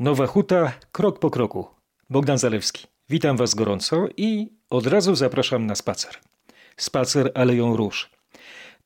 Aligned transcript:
Nowa 0.00 0.26
Huta, 0.26 0.72
krok 0.92 1.18
po 1.18 1.30
kroku. 1.30 1.66
Bogdan 2.10 2.38
Zalewski. 2.38 2.86
Witam 3.10 3.36
Was 3.36 3.54
gorąco 3.54 4.08
i 4.16 4.48
od 4.70 4.86
razu 4.86 5.14
zapraszam 5.14 5.66
na 5.66 5.74
spacer. 5.74 6.14
Spacer 6.76 7.32
Aleją 7.34 7.76
Róż. 7.76 8.10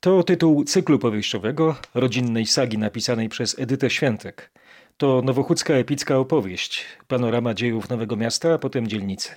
To 0.00 0.22
tytuł 0.22 0.64
cyklu 0.64 0.98
powieściowego, 0.98 1.76
rodzinnej 1.94 2.46
sagi 2.46 2.78
napisanej 2.78 3.28
przez 3.28 3.58
Edytę 3.58 3.90
Świętek. 3.90 4.50
To 4.96 5.22
nowochódzka 5.24 5.74
epicka 5.74 6.18
opowieść, 6.18 6.84
panorama 7.08 7.54
dziejów 7.54 7.88
Nowego 7.88 8.16
Miasta, 8.16 8.54
a 8.54 8.58
potem 8.58 8.88
dzielnicy. 8.88 9.30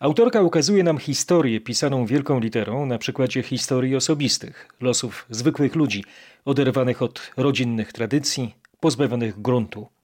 Autorka 0.00 0.42
ukazuje 0.42 0.82
nam 0.82 0.98
historię 0.98 1.60
pisaną 1.60 2.06
wielką 2.06 2.40
literą 2.40 2.86
na 2.86 2.98
przykładzie 2.98 3.42
historii 3.42 3.96
osobistych, 3.96 4.68
losów 4.80 5.26
zwykłych 5.30 5.74
ludzi, 5.74 6.04
oderwanych 6.44 7.02
od 7.02 7.30
rodzinnych 7.36 7.92
tradycji, 7.92 8.54
pozbawionych 8.80 9.42
gruntu. 9.42 9.97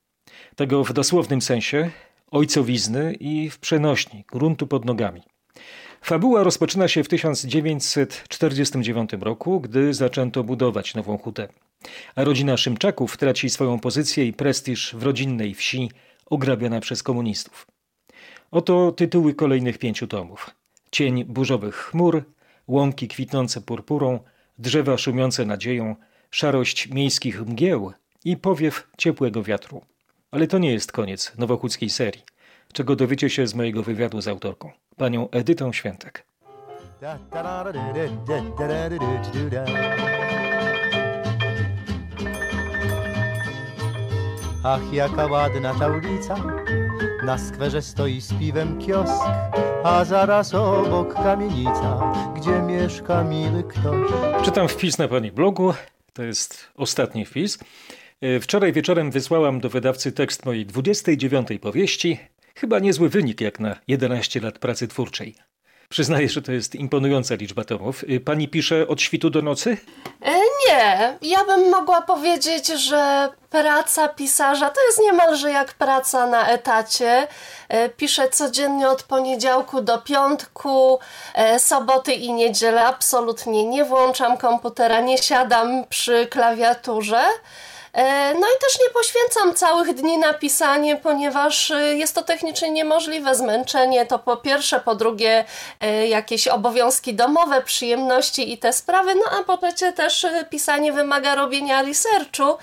Tego 0.56 0.84
w 0.84 0.92
dosłownym 0.92 1.42
sensie, 1.42 1.90
ojcowizny 2.30 3.14
i 3.20 3.50
w 3.50 3.58
przenośni, 3.58 4.24
gruntu 4.32 4.66
pod 4.66 4.84
nogami. 4.84 5.22
Fabuła 6.02 6.42
rozpoczyna 6.42 6.88
się 6.88 7.04
w 7.04 7.08
1949 7.08 9.10
roku, 9.20 9.60
gdy 9.60 9.94
zaczęto 9.94 10.44
budować 10.44 10.94
Nową 10.94 11.18
Hutę. 11.18 11.48
A 12.14 12.24
rodzina 12.24 12.56
Szymczaków 12.56 13.16
traci 13.16 13.50
swoją 13.50 13.78
pozycję 13.78 14.26
i 14.26 14.32
prestiż 14.32 14.94
w 14.94 15.02
rodzinnej 15.02 15.54
wsi 15.54 15.90
ograbiona 16.26 16.80
przez 16.80 17.02
komunistów. 17.02 17.66
Oto 18.50 18.92
tytuły 18.92 19.34
kolejnych 19.34 19.78
pięciu 19.78 20.06
tomów. 20.06 20.50
Cień 20.90 21.24
burzowych 21.24 21.74
chmur, 21.74 22.24
łąki 22.68 23.08
kwitnące 23.08 23.60
purpurą, 23.60 24.18
drzewa 24.58 24.98
szumiące 24.98 25.44
nadzieją, 25.44 25.96
szarość 26.30 26.88
miejskich 26.88 27.46
mgieł 27.46 27.92
i 28.24 28.36
powiew 28.36 28.88
ciepłego 28.98 29.42
wiatru. 29.42 29.80
Ale 30.34 30.46
to 30.46 30.58
nie 30.58 30.72
jest 30.72 30.92
koniec 30.92 31.32
nowochódzkiej 31.38 31.90
serii, 31.90 32.22
czego 32.72 32.96
dowiecie 32.96 33.30
się 33.30 33.46
z 33.46 33.54
mojego 33.54 33.82
wywiadu 33.82 34.20
z 34.20 34.28
autorką, 34.28 34.70
panią 34.96 35.30
Edytą 35.30 35.72
Świętek. 35.72 36.26
Ach, 44.64 44.92
jaka 44.92 45.26
ładna 45.26 45.74
ta 45.74 45.88
ulica, 45.88 46.36
na 47.24 47.38
skwerze 47.38 47.82
stoi 47.82 48.20
z 48.20 48.34
piwem 48.34 48.78
kiosk, 48.78 49.24
a 49.84 50.04
zaraz 50.04 50.54
obok 50.54 51.14
kamienica, 51.14 52.12
gdzie 52.36 52.62
mieszka 52.62 53.24
miły 53.24 53.62
ktoś. 53.62 54.10
Czytam 54.44 54.68
wpis 54.68 54.98
na 54.98 55.08
pani 55.08 55.32
blogu, 55.32 55.74
to 56.12 56.22
jest 56.22 56.68
ostatni 56.76 57.24
wpis. 57.26 57.58
E, 58.24 58.40
wczoraj 58.40 58.72
wieczorem 58.72 59.10
wysłałam 59.10 59.60
do 59.60 59.68
wydawcy 59.68 60.12
tekst 60.12 60.46
mojej 60.46 60.66
29 60.66 61.48
powieści. 61.62 62.20
Chyba 62.54 62.78
niezły 62.78 63.08
wynik 63.08 63.40
jak 63.40 63.60
na 63.60 63.76
11 63.88 64.40
lat 64.40 64.58
pracy 64.58 64.88
twórczej. 64.88 65.34
Przyznaję, 65.88 66.28
że 66.28 66.42
to 66.42 66.52
jest 66.52 66.74
imponująca 66.74 67.34
liczba 67.34 67.64
tomów. 67.64 68.04
E, 68.08 68.20
pani 68.20 68.48
pisze 68.48 68.88
od 68.88 69.02
świtu 69.02 69.30
do 69.30 69.42
nocy? 69.42 69.76
E, 70.22 70.32
nie, 70.66 71.18
ja 71.22 71.44
bym 71.44 71.70
mogła 71.70 72.02
powiedzieć, 72.02 72.66
że 72.66 73.28
praca 73.50 74.08
pisarza 74.08 74.70
to 74.70 74.86
jest 74.86 75.00
niemalże 75.00 75.50
jak 75.50 75.74
praca 75.74 76.26
na 76.26 76.48
etacie. 76.48 77.28
Piszę 77.96 78.28
codziennie 78.28 78.88
od 78.88 79.02
poniedziałku 79.02 79.80
do 79.80 79.98
piątku, 79.98 80.98
soboty 81.58 82.12
i 82.12 82.32
niedzielę 82.32 82.84
absolutnie 82.86 83.64
nie 83.64 83.84
włączam 83.84 84.36
komputera, 84.36 85.00
nie 85.00 85.18
siadam 85.18 85.84
przy 85.88 86.26
klawiaturze. 86.26 87.22
E, 87.94 88.34
no 88.34 88.46
i 88.46 88.60
też 88.60 88.80
nie 88.80 88.90
poświęcam 88.94 89.54
całych 89.54 89.94
dni 89.94 90.18
na 90.18 90.34
pisanie, 90.34 90.96
ponieważ 90.96 91.70
e, 91.70 91.96
jest 91.96 92.14
to 92.14 92.22
technicznie 92.22 92.70
niemożliwe. 92.70 93.34
Zmęczenie 93.34 94.06
to 94.06 94.18
po 94.18 94.36
pierwsze, 94.36 94.80
po 94.80 94.94
drugie 94.94 95.44
e, 95.80 96.08
jakieś 96.08 96.48
obowiązki 96.48 97.14
domowe, 97.14 97.62
przyjemności 97.62 98.52
i 98.52 98.58
te 98.58 98.72
sprawy, 98.72 99.14
no 99.14 99.38
a 99.40 99.44
po 99.44 99.56
trzecie 99.58 99.92
też 99.92 100.26
pisanie 100.50 100.92
wymaga 100.92 101.34
robienia 101.34 101.82
researchu, 101.82 102.58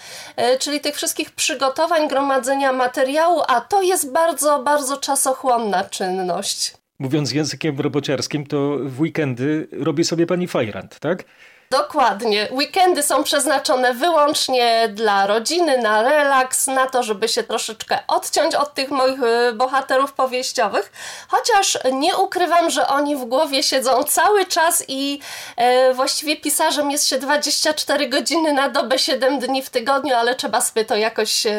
czyli 0.59 0.79
tych 0.79 0.95
wszystkich 0.95 1.31
przygotowań, 1.31 2.07
gromadzenia 2.07 2.71
materiału, 2.71 3.41
a 3.47 3.61
to 3.61 3.81
jest 3.81 4.11
bardzo, 4.11 4.59
bardzo 4.59 4.97
czasochłonna 4.97 5.83
czynność. 5.83 6.73
Mówiąc 6.99 7.31
językiem 7.31 7.79
robociarskim, 7.79 8.45
to 8.47 8.77
w 8.81 9.01
weekendy 9.01 9.67
robi 9.71 10.03
sobie 10.03 10.27
pani 10.27 10.47
fajrant, 10.47 10.99
tak? 10.99 11.23
Dokładnie. 11.71 12.47
Weekendy 12.51 13.03
są 13.03 13.23
przeznaczone 13.23 13.93
wyłącznie 13.93 14.89
dla 14.93 15.27
rodziny, 15.27 15.77
na 15.77 16.03
relaks, 16.03 16.67
na 16.67 16.87
to, 16.87 17.03
żeby 17.03 17.27
się 17.27 17.43
troszeczkę 17.43 17.99
odciąć 18.07 18.55
od 18.55 18.73
tych 18.73 18.91
moich 18.91 19.19
y, 19.23 19.53
bohaterów 19.53 20.13
powieściowych. 20.13 20.91
Chociaż 21.27 21.77
nie 21.93 22.17
ukrywam, 22.17 22.69
że 22.69 22.87
oni 22.87 23.15
w 23.15 23.25
głowie 23.25 23.63
siedzą 23.63 24.03
cały 24.03 24.45
czas 24.45 24.83
i 24.87 25.19
e, 25.55 25.93
właściwie 25.93 26.37
pisarzem 26.37 26.91
jest 26.91 27.07
się 27.07 27.17
24 27.17 28.09
godziny 28.09 28.53
na 28.53 28.69
dobę, 28.69 28.99
7 28.99 29.39
dni 29.39 29.63
w 29.63 29.69
tygodniu, 29.69 30.15
ale 30.15 30.35
trzeba 30.35 30.61
sobie 30.61 30.85
to 30.85 30.95
jakoś 30.95 31.45
e, 31.45 31.51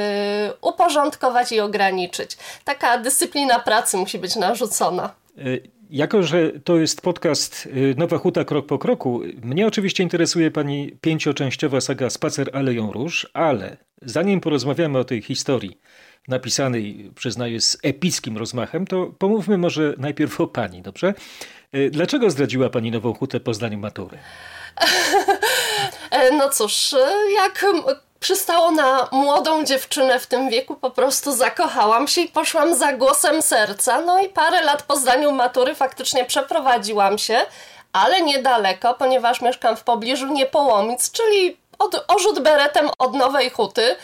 uporządkować 0.60 1.52
i 1.52 1.60
ograniczyć. 1.60 2.36
Taka 2.64 2.98
dyscyplina 2.98 3.58
pracy 3.58 3.96
musi 3.96 4.18
być 4.18 4.36
narzucona. 4.36 5.10
E 5.38 5.81
jako, 5.92 6.22
że 6.22 6.52
to 6.64 6.76
jest 6.76 7.00
podcast 7.00 7.66
y, 7.66 7.94
Nowa 7.98 8.18
Huta 8.18 8.44
krok 8.44 8.66
po 8.66 8.78
kroku, 8.78 9.20
mnie 9.42 9.66
oczywiście 9.66 10.02
interesuje 10.02 10.50
pani 10.50 10.96
pięcioczęściowa 11.00 11.80
saga 11.80 12.10
Spacer 12.10 12.50
Aleją 12.52 12.92
Róż, 12.92 13.30
ale 13.34 13.76
zanim 14.02 14.40
porozmawiamy 14.40 14.98
o 14.98 15.04
tej 15.04 15.22
historii, 15.22 15.78
napisanej, 16.28 17.10
przyznaję, 17.14 17.60
z 17.60 17.78
epickim 17.82 18.36
rozmachem, 18.38 18.86
to 18.86 19.06
pomówmy 19.18 19.58
może 19.58 19.94
najpierw 19.98 20.40
o 20.40 20.46
pani, 20.46 20.82
dobrze? 20.82 21.14
Y, 21.74 21.90
dlaczego 21.90 22.30
zdradziła 22.30 22.70
pani 22.70 22.90
Nową 22.90 23.14
Hutę 23.14 23.40
po 23.40 23.54
zdaniu 23.54 23.78
matury? 23.78 24.18
E, 26.12 26.30
no 26.30 26.48
cóż, 26.48 26.94
jak 27.34 27.66
przystało 28.20 28.70
na 28.70 29.08
młodą 29.12 29.64
dziewczynę 29.64 30.20
w 30.20 30.26
tym 30.26 30.50
wieku, 30.50 30.74
po 30.74 30.90
prostu 30.90 31.32
zakochałam 31.32 32.08
się 32.08 32.20
i 32.20 32.28
poszłam 32.28 32.74
za 32.74 32.92
głosem 32.92 33.42
serca. 33.42 34.00
No 34.00 34.18
i 34.18 34.28
parę 34.28 34.62
lat 34.62 34.82
po 34.82 34.96
zdaniu 34.96 35.32
matury 35.32 35.74
faktycznie 35.74 36.24
przeprowadziłam 36.24 37.18
się, 37.18 37.40
ale 37.92 38.22
niedaleko, 38.22 38.94
ponieważ 38.94 39.40
mieszkam 39.40 39.76
w 39.76 39.84
pobliżu 39.84 40.26
Niepołomic, 40.26 41.10
czyli 41.10 41.56
od, 41.78 42.04
orzut 42.08 42.38
beretem 42.40 42.90
od 42.98 43.14
Nowej 43.14 43.50
Huty. 43.50 43.96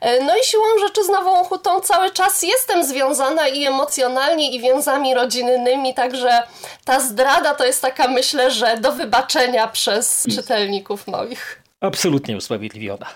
E, 0.00 0.24
no 0.24 0.36
i 0.36 0.44
siłą 0.44 0.64
rzeczy 0.80 1.04
z 1.04 1.08
Nową 1.08 1.44
Hutą 1.44 1.80
cały 1.80 2.10
czas 2.10 2.42
jestem 2.42 2.84
związana 2.84 3.48
i 3.48 3.64
emocjonalnie, 3.64 4.56
i 4.56 4.60
więzami 4.60 5.14
rodzinnymi, 5.14 5.94
także 5.94 6.42
ta 6.84 7.00
zdrada 7.00 7.54
to 7.54 7.66
jest 7.66 7.82
taka, 7.82 8.08
myślę, 8.08 8.50
że 8.50 8.76
do 8.80 8.92
wybaczenia 8.92 9.68
przez 9.68 10.26
czytelników 10.34 11.06
moich. 11.06 11.62
Absolutnie 11.80 12.36
usprawiedliwiona. 12.36 13.06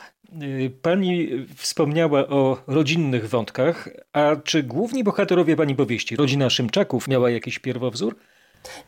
Y, 0.43 0.71
pani 0.83 1.28
wspomniała 1.56 2.27
o 2.28 2.59
rodzinnych 2.67 3.28
wątkach, 3.28 3.89
a 4.12 4.37
czy 4.45 4.62
główni 4.62 5.05
bohaterowie 5.05 5.56
pani 5.56 5.75
powieści, 5.75 6.16
rodzina 6.16 6.51
Szymczaków, 6.51 7.09
miała 7.09 7.31
jakiś 7.31 7.59
pierwowzór? 7.59 8.16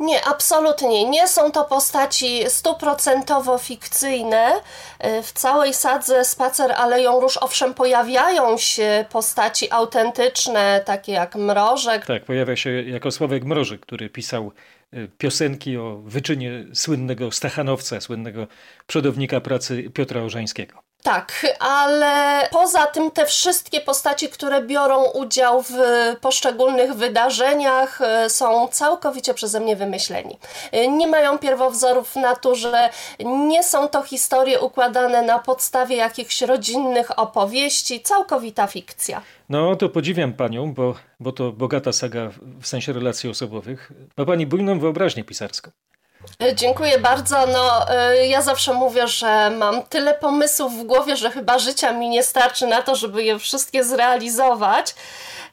Nie, 0.01 0.25
absolutnie. 0.25 1.11
Nie 1.11 1.29
są 1.29 1.53
to 1.53 1.65
postaci 1.65 2.41
stuprocentowo 2.49 3.59
fikcyjne. 3.59 4.53
Y, 5.05 5.23
w 5.23 5.33
całej 5.33 5.75
sadze 5.75 6.25
Spacer 6.25 6.73
Aleją 6.73 7.21
Róż 7.21 7.37
owszem 7.37 7.75
pojawiają 7.75 8.59
się 8.59 9.05
postaci 9.11 9.71
autentyczne, 9.71 10.83
takie 10.85 11.13
jak 11.13 11.35
Mrożek. 11.35 12.07
Tak, 12.07 12.25
pojawia 12.25 12.57
się 12.57 12.83
jako 12.83 13.11
Sławek 13.11 13.45
Mrożek, 13.45 13.81
który 13.81 14.11
pisał 14.11 14.53
y, 14.95 15.09
piosenki 15.19 15.77
o 15.77 15.97
wyczynie 16.05 16.65
słynnego 16.75 17.31
Stachanowca, 17.31 18.01
słynnego 18.01 18.47
przodownika 18.87 19.41
pracy 19.41 19.91
Piotra 19.95 20.23
Orzańskiego. 20.23 20.86
Tak, 21.06 21.47
ale 21.59 22.43
poza 22.50 22.87
tym 22.87 23.11
te 23.11 23.27
wszystkie 23.27 23.81
postaci, 23.81 24.28
które 24.28 24.62
biorą 24.62 25.05
udział 25.05 25.63
w 25.63 25.72
poszczególnych 26.21 26.95
wydarzeniach, 26.95 28.01
e, 28.01 28.31
są 28.31 28.69
całkowicie 28.69 29.34
przeze 29.34 29.60
mnie 29.60 29.77
wymyśleni. 29.77 30.39
E, 30.72 30.89
nie 30.89 31.07
mają 31.07 31.39
pierwowzorów 31.39 32.09
w 32.09 32.16
naturze, 32.16 32.91
nie 33.25 33.65
są 33.65 33.89
to 33.89 34.03
historie 34.03 34.60
układane 34.60 35.22
na 35.22 35.39
podstawie 35.39 35.97
jakichś 35.97 36.42
rodzinnych 36.42 37.19
opowieści, 37.19 38.01
całkowita 38.01 38.66
fikcja. 38.66 39.22
No 39.48 39.77
to 39.77 39.89
podziwiam 39.89 40.33
panią, 40.33 40.75
bo, 40.75 40.95
bo 41.21 41.33
to 41.33 41.53
bogata 41.53 41.92
saga 41.92 42.31
w 42.60 42.66
sensie 42.66 42.92
relacji 42.92 43.31
osobowych. 43.31 43.92
Ma 44.16 44.25
pani 44.25 44.47
bujną 44.47 44.78
wyobraźnię 44.78 45.25
pisarską. 45.25 45.71
E, 46.42 46.54
dziękuję 46.54 46.98
bardzo. 46.98 47.47
No, 47.47 47.91
e, 47.91 48.27
ja 48.27 48.42
zawsze 48.42 48.72
mówię, 48.72 49.09
że 49.09 49.51
mam 49.51 49.83
tyle 49.83 50.15
pomysłów 50.15 50.72
w 50.72 50.83
głowie, 50.83 51.16
że 51.16 51.30
chyba 51.30 51.59
życia 51.59 51.92
mi 51.92 52.09
nie 52.09 52.22
starczy 52.22 52.66
na 52.66 52.83
to, 52.83 52.97
żeby 52.97 53.22
je 53.22 53.39
wszystkie 53.39 53.84
zrealizować. 53.84 54.95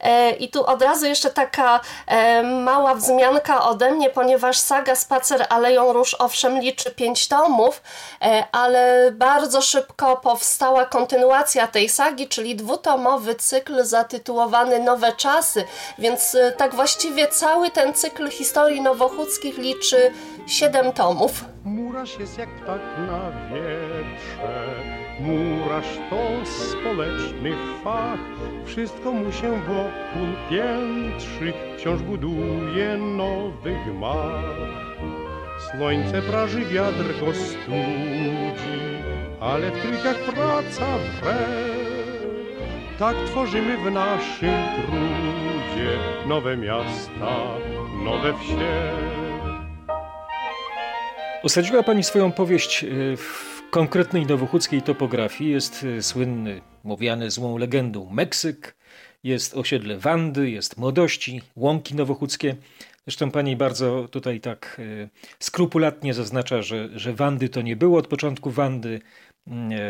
E, 0.04 0.32
I 0.32 0.50
tu 0.50 0.66
od 0.66 0.82
razu 0.82 1.06
jeszcze 1.06 1.30
taka 1.30 1.80
e, 2.08 2.44
mała 2.44 2.96
wzmianka 2.96 3.64
ode 3.64 3.92
mnie, 3.92 4.10
ponieważ 4.10 4.58
saga 4.58 4.96
Spacer 4.96 5.46
Aleją 5.50 5.94
Róż 5.94 6.16
owszem 6.20 6.60
liczy 6.60 6.92
pięć 6.92 7.28
tomów, 7.28 7.82
e, 8.22 8.44
ale 8.52 9.12
bardzo 9.12 9.62
szybko 9.62 10.18
powstała 10.18 10.86
kontynuacja 10.86 11.68
tej 11.68 11.90
sagi, 11.90 12.28
czyli 12.28 12.56
dwutomowy 12.56 13.36
cykl 13.36 13.84
zatytułowany 13.84 14.80
Nowe 14.80 15.12
Czasy, 15.14 15.64
więc 15.98 16.38
tak 16.58 16.76
właściwie 16.76 17.28
cały 17.28 17.72
ten 17.72 17.94
cykl 17.94 18.30
historii 18.30 18.82
nowochódzkich 18.82 19.58
liczy 19.58 20.12
siedem 20.48 20.92
tomów. 20.92 21.44
Murarz 21.66 22.20
jest 22.20 22.38
jak 22.38 22.50
ptak 22.50 22.82
na 22.98 23.32
wietrze, 23.50 24.83
murarz 25.24 25.98
to 26.10 26.46
społeczny 26.46 27.52
fach, 27.84 28.20
wszystko 28.66 29.12
mu 29.12 29.32
się 29.32 29.52
wokół 29.52 30.28
piętrzy, 30.50 31.54
wciąż 31.78 32.02
buduje 32.02 32.98
nowy 32.98 33.76
gmach. 33.88 34.44
Słońce 35.72 36.22
praży, 36.22 36.66
wiatr 36.66 37.20
go 37.20 37.34
studzi, 37.34 38.80
ale 39.40 39.72
w 39.72 39.82
trójkach 39.82 40.18
praca 40.18 40.86
wre. 41.22 41.38
Tak 43.00 43.16
tworzymy 43.26 43.78
w 43.78 43.92
naszym 43.92 44.54
trudzie 44.86 45.98
nowe 46.28 46.58
miasta, 46.58 47.36
nowe 48.04 48.34
wsie. 48.34 48.92
Osadziła 51.44 51.84
Pani 51.84 52.04
swoją 52.04 52.32
powieść 52.32 52.84
y, 52.84 53.18
w 53.18 53.53
konkretnej 53.74 54.26
nowochódzkiej 54.26 54.82
topografii. 54.82 55.52
Jest 55.52 55.84
y, 55.84 56.04
słynny, 56.04 56.62
mówiany 56.84 57.32
złą 57.32 57.58
legendą 57.58 58.10
Meksyk, 58.10 58.76
jest 59.24 59.58
osiedle 59.58 59.98
Wandy, 59.98 60.50
jest 60.50 60.78
Młodości, 60.78 61.42
łąki 61.56 61.96
nowochódzkie. 61.96 62.56
Zresztą 63.08 63.32
pani 63.32 63.56
bardzo 63.56 64.08
tutaj 64.12 64.40
tak 64.40 64.76
y, 64.80 65.10
skrupulatnie 65.40 66.14
zaznacza, 66.14 66.62
że, 66.62 66.90
że 67.00 67.14
Wandy 67.14 67.50
to 67.50 67.62
nie 67.62 67.76
było 67.76 68.00
od 68.00 68.08
początku 68.08 68.52
Wandy. 68.52 69.02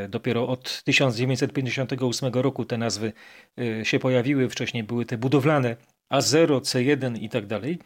Dopiero 0.09 0.47
od 0.47 0.83
1958 0.83 2.33
roku 2.33 2.65
te 2.65 2.77
nazwy 2.77 3.13
się 3.83 3.99
pojawiły, 3.99 4.49
wcześniej 4.49 4.83
były 4.83 5.05
te 5.05 5.17
budowlane 5.17 5.75
A0, 6.13 6.61
C1 6.61 7.21
i 7.21 7.29
tak 7.29 7.45
dalej. 7.45 7.79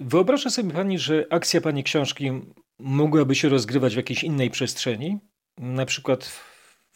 Wyobraża 0.00 0.50
sobie 0.50 0.70
pani, 0.70 0.98
że 0.98 1.26
akcja 1.30 1.60
pani 1.60 1.84
książki 1.84 2.30
mogłaby 2.78 3.34
się 3.34 3.48
rozgrywać 3.48 3.94
w 3.94 3.96
jakiejś 3.96 4.24
innej 4.24 4.50
przestrzeni, 4.50 5.18
na 5.58 5.86
przykład 5.86 6.49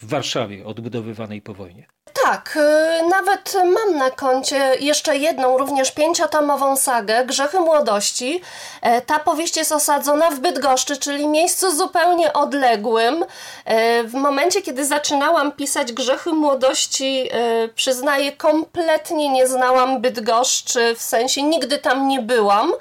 w 0.04 0.06
Warszawie 0.06 0.66
odbudowywanej 0.66 1.42
po 1.42 1.54
wojnie. 1.54 1.86
Tak, 2.22 2.56
y, 2.56 3.08
nawet 3.08 3.54
mam 3.64 3.98
na 3.98 4.10
koncie 4.10 4.76
jeszcze 4.80 5.16
jedną, 5.16 5.58
również 5.58 5.92
pięciotomową 5.92 6.76
sagę, 6.76 7.24
Grzechy 7.26 7.60
Młodości. 7.60 8.40
E, 8.82 9.00
ta 9.00 9.18
powieść 9.18 9.56
jest 9.56 9.72
osadzona 9.72 10.30
w 10.30 10.40
Bydgoszczy, 10.40 10.96
czyli 10.96 11.28
miejscu 11.28 11.76
zupełnie 11.76 12.32
odległym. 12.32 13.24
E, 13.64 14.04
w 14.04 14.14
momencie, 14.14 14.62
kiedy 14.62 14.84
zaczynałam 14.84 15.52
pisać 15.52 15.92
Grzechy 15.92 16.32
Młodości, 16.32 17.28
e, 17.32 17.68
przyznaję, 17.68 18.32
kompletnie 18.32 19.28
nie 19.28 19.46
znałam 19.46 20.00
Bydgoszczy, 20.00 20.94
w 20.94 21.02
sensie 21.02 21.42
nigdy 21.42 21.78
tam 21.78 22.08
nie 22.08 22.20
byłam. 22.20 22.72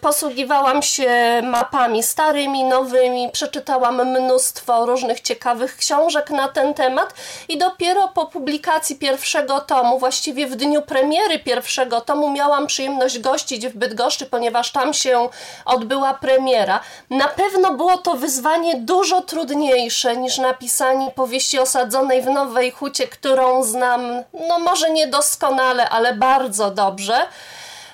Posługiwałam 0.00 0.82
się 0.82 1.42
mapami 1.42 2.02
starymi, 2.02 2.64
nowymi, 2.64 3.30
przeczytałam 3.32 4.10
mnóstwo 4.10 4.86
różnych 4.86 5.20
ciekawych 5.20 5.76
książek 5.76 6.30
na 6.30 6.43
ten 6.48 6.74
temat 6.74 7.14
i 7.48 7.58
dopiero 7.58 8.08
po 8.08 8.26
publikacji 8.26 8.96
pierwszego 8.96 9.60
tomu, 9.60 9.98
właściwie 9.98 10.46
w 10.46 10.56
dniu 10.56 10.82
premiery 10.82 11.38
pierwszego 11.38 12.00
tomu, 12.00 12.30
miałam 12.30 12.66
przyjemność 12.66 13.18
gościć 13.18 13.68
w 13.68 13.76
Bydgoszczy, 13.76 14.26
ponieważ 14.26 14.72
tam 14.72 14.94
się 14.94 15.28
odbyła 15.64 16.14
premiera. 16.14 16.80
Na 17.10 17.28
pewno 17.28 17.74
było 17.74 17.98
to 17.98 18.14
wyzwanie 18.14 18.76
dużo 18.76 19.20
trudniejsze 19.22 20.16
niż 20.16 20.38
napisanie 20.38 21.10
powieści 21.10 21.58
osadzonej 21.58 22.22
w 22.22 22.26
Nowej 22.26 22.70
Hucie, 22.70 23.08
którą 23.08 23.62
znam, 23.62 24.22
no 24.48 24.58
może 24.58 24.90
niedoskonale, 24.90 25.88
ale 25.88 26.14
bardzo 26.14 26.70
dobrze. 26.70 27.26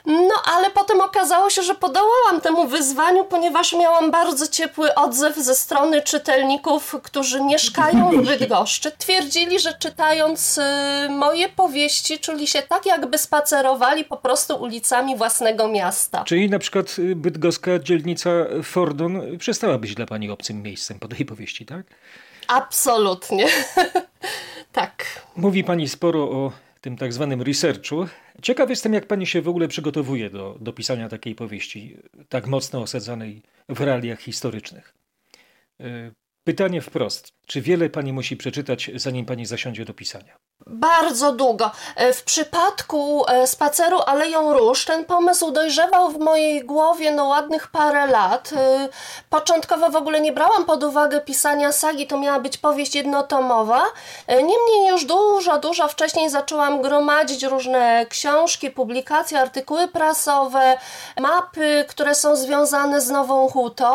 No, 0.06 0.34
ale 0.56 0.70
potem 0.70 1.00
okazało 1.20 1.50
się, 1.50 1.62
że 1.62 1.74
podołałam 1.74 2.40
temu 2.42 2.68
wyzwaniu, 2.68 3.24
ponieważ 3.24 3.72
miałam 3.72 4.10
bardzo 4.10 4.46
ciepły 4.46 4.94
odzew 4.94 5.36
ze 5.36 5.54
strony 5.54 6.02
czytelników, 6.02 6.96
którzy 7.02 7.44
mieszkają 7.44 8.10
w 8.10 8.26
Bydgoszczy. 8.26 8.92
Twierdzili, 8.98 9.60
że 9.60 9.74
czytając 9.78 10.58
y, 10.58 10.62
moje 11.10 11.48
powieści, 11.48 12.18
czuli 12.18 12.46
się 12.46 12.62
tak, 12.62 12.86
jakby 12.86 13.18
spacerowali 13.18 14.04
po 14.04 14.16
prostu 14.16 14.56
ulicami 14.62 15.16
własnego 15.16 15.68
miasta. 15.68 16.24
Czyli 16.24 16.50
na 16.50 16.58
przykład 16.58 16.98
y, 16.98 17.16
bydgoska 17.16 17.78
dzielnica 17.78 18.30
Fordon 18.62 19.38
przestała 19.38 19.78
być 19.78 19.94
dla 19.94 20.06
pani 20.06 20.30
obcym 20.30 20.62
miejscem 20.62 20.98
po 20.98 21.08
tej 21.08 21.26
powieści, 21.26 21.66
tak? 21.66 21.82
Absolutnie. 22.48 23.46
tak. 24.72 25.04
Mówi 25.36 25.64
pani 25.64 25.88
sporo 25.88 26.22
o 26.22 26.52
tym 26.80 26.96
tak 26.96 27.12
zwanym 27.12 27.42
researchu. 27.42 28.06
Ciekaw 28.42 28.70
jestem, 28.70 28.94
jak 28.94 29.06
pani 29.06 29.26
się 29.26 29.42
w 29.42 29.48
ogóle 29.48 29.68
przygotowuje 29.68 30.30
do, 30.30 30.58
do 30.60 30.72
pisania 30.72 31.08
takiej 31.08 31.34
powieści, 31.34 31.96
tak 32.28 32.46
mocno 32.46 32.82
osadzanej 32.82 33.42
w 33.68 33.80
realiach 33.80 34.20
historycznych. 34.20 34.94
E, 35.80 36.12
pytanie 36.44 36.80
wprost. 36.80 37.32
Czy 37.46 37.60
wiele 37.60 37.90
pani 37.90 38.12
musi 38.12 38.36
przeczytać, 38.36 38.90
zanim 38.94 39.26
pani 39.26 39.46
zasiądzie 39.46 39.84
do 39.84 39.94
pisania? 39.94 40.36
Bardzo 40.66 41.32
długo. 41.32 41.70
E, 41.96 42.12
w 42.12 42.22
przypadku 42.22 43.24
e, 43.28 43.46
spaceru 43.46 43.98
Aleją 44.06 44.52
Róż 44.52 44.84
ten 44.84 45.04
pomysł 45.04 45.50
dojrzewał 45.50 46.10
w 46.10 46.18
mojej 46.18 46.64
głowie 46.64 47.10
no 47.10 47.24
ładnych 47.24 47.68
parę 47.68 48.06
lat. 48.06 48.50
E, 48.56 48.88
początkowo 49.30 49.90
w 49.90 49.96
ogóle 49.96 50.20
nie 50.20 50.32
brałam 50.32 50.64
pod 50.64 50.84
uwagę 50.84 51.20
pisania 51.20 51.72
sagi, 51.72 52.06
to 52.06 52.18
miała 52.18 52.40
być 52.40 52.58
powieść 52.58 52.94
jednotomowa. 52.94 53.82
Niemniej 54.28 54.88
już 54.88 55.04
dużo, 55.04 55.58
dużo 55.58 55.88
wcześniej 55.88 56.30
zaczęłam 56.30 56.82
gromadzić 56.82 57.42
różne 57.42 58.06
książki, 58.06 58.70
publikacje, 58.70 59.40
artykuły 59.40 59.88
prasowe, 59.88 60.78
mapy, 61.20 61.84
które 61.88 62.14
są 62.14 62.36
związane 62.36 63.00
z 63.00 63.10
Nową 63.10 63.48
Hutą. 63.48 63.94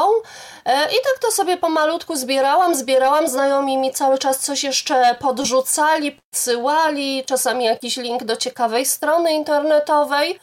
I 0.66 0.96
tak 1.04 1.20
to 1.22 1.32
sobie 1.32 1.58
pomalutku 1.58 2.16
zbierałam, 2.16 2.76
zbierałam, 2.76 3.28
znajomi 3.28 3.78
mi 3.78 3.92
cały 3.92 4.18
czas 4.18 4.40
coś 4.40 4.64
jeszcze 4.64 5.16
podrzucali, 5.20 6.20
podsyłali, 6.56 7.24
czasami 7.26 7.66
jakiś 7.66 7.98
link 7.98 8.24
do 8.24 8.36
ciekawej 8.36 8.86
strony 8.86 9.34
internetowej. 9.34 10.40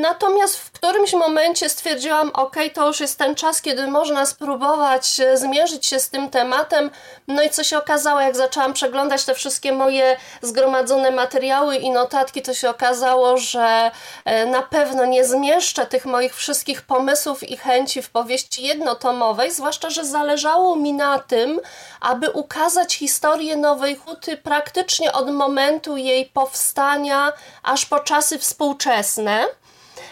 Natomiast 0.00 0.56
w 0.56 0.70
którymś 0.70 1.12
momencie 1.12 1.68
stwierdziłam, 1.68 2.30
ok, 2.34 2.56
to 2.74 2.86
już 2.86 3.00
jest 3.00 3.18
ten 3.18 3.34
czas, 3.34 3.62
kiedy 3.62 3.86
można 3.86 4.26
spróbować 4.26 5.20
e, 5.20 5.36
zmierzyć 5.36 5.86
się 5.86 6.00
z 6.00 6.10
tym 6.10 6.30
tematem. 6.30 6.90
No 7.28 7.42
i 7.42 7.50
co 7.50 7.64
się 7.64 7.78
okazało, 7.78 8.20
jak 8.20 8.36
zaczęłam 8.36 8.72
przeglądać 8.72 9.24
te 9.24 9.34
wszystkie 9.34 9.72
moje 9.72 10.16
zgromadzone 10.42 11.10
materiały 11.10 11.76
i 11.76 11.90
notatki, 11.90 12.42
to 12.42 12.54
się 12.54 12.70
okazało, 12.70 13.36
że 13.36 13.90
e, 14.24 14.46
na 14.46 14.62
pewno 14.62 15.04
nie 15.04 15.24
zmieszczę 15.24 15.86
tych 15.86 16.06
moich 16.06 16.36
wszystkich 16.36 16.82
pomysłów 16.82 17.50
i 17.50 17.56
chęci 17.56 18.02
w 18.02 18.10
powieści 18.10 18.62
jednotomowej, 18.62 19.50
zwłaszcza, 19.52 19.90
że 19.90 20.04
zależało 20.04 20.76
mi 20.76 20.92
na 20.92 21.18
tym, 21.18 21.60
aby 22.00 22.30
ukazać 22.30 22.94
historię 22.94 23.56
Nowej 23.56 23.96
Huty 23.96 24.36
praktycznie 24.36 25.12
od 25.12 25.30
momentu 25.30 25.96
jej 25.96 26.26
powstania 26.26 27.32
aż 27.62 27.86
po 27.86 28.00
czasy 28.00 28.38
współczesne. 28.38 29.35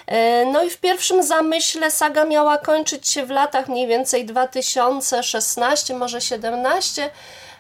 E, 0.07 0.45
no 0.45 0.63
i 0.63 0.71
w 0.71 0.79
pierwszym 0.79 1.23
zamyśle 1.23 1.91
saga 1.91 2.25
miała 2.25 2.59
kończyć 2.59 3.09
się 3.09 3.27
w 3.27 3.31
latach 3.31 3.69
mniej 3.69 3.87
więcej 3.87 4.25
2016, 4.25 5.95
może 5.95 6.21
17, 6.21 7.11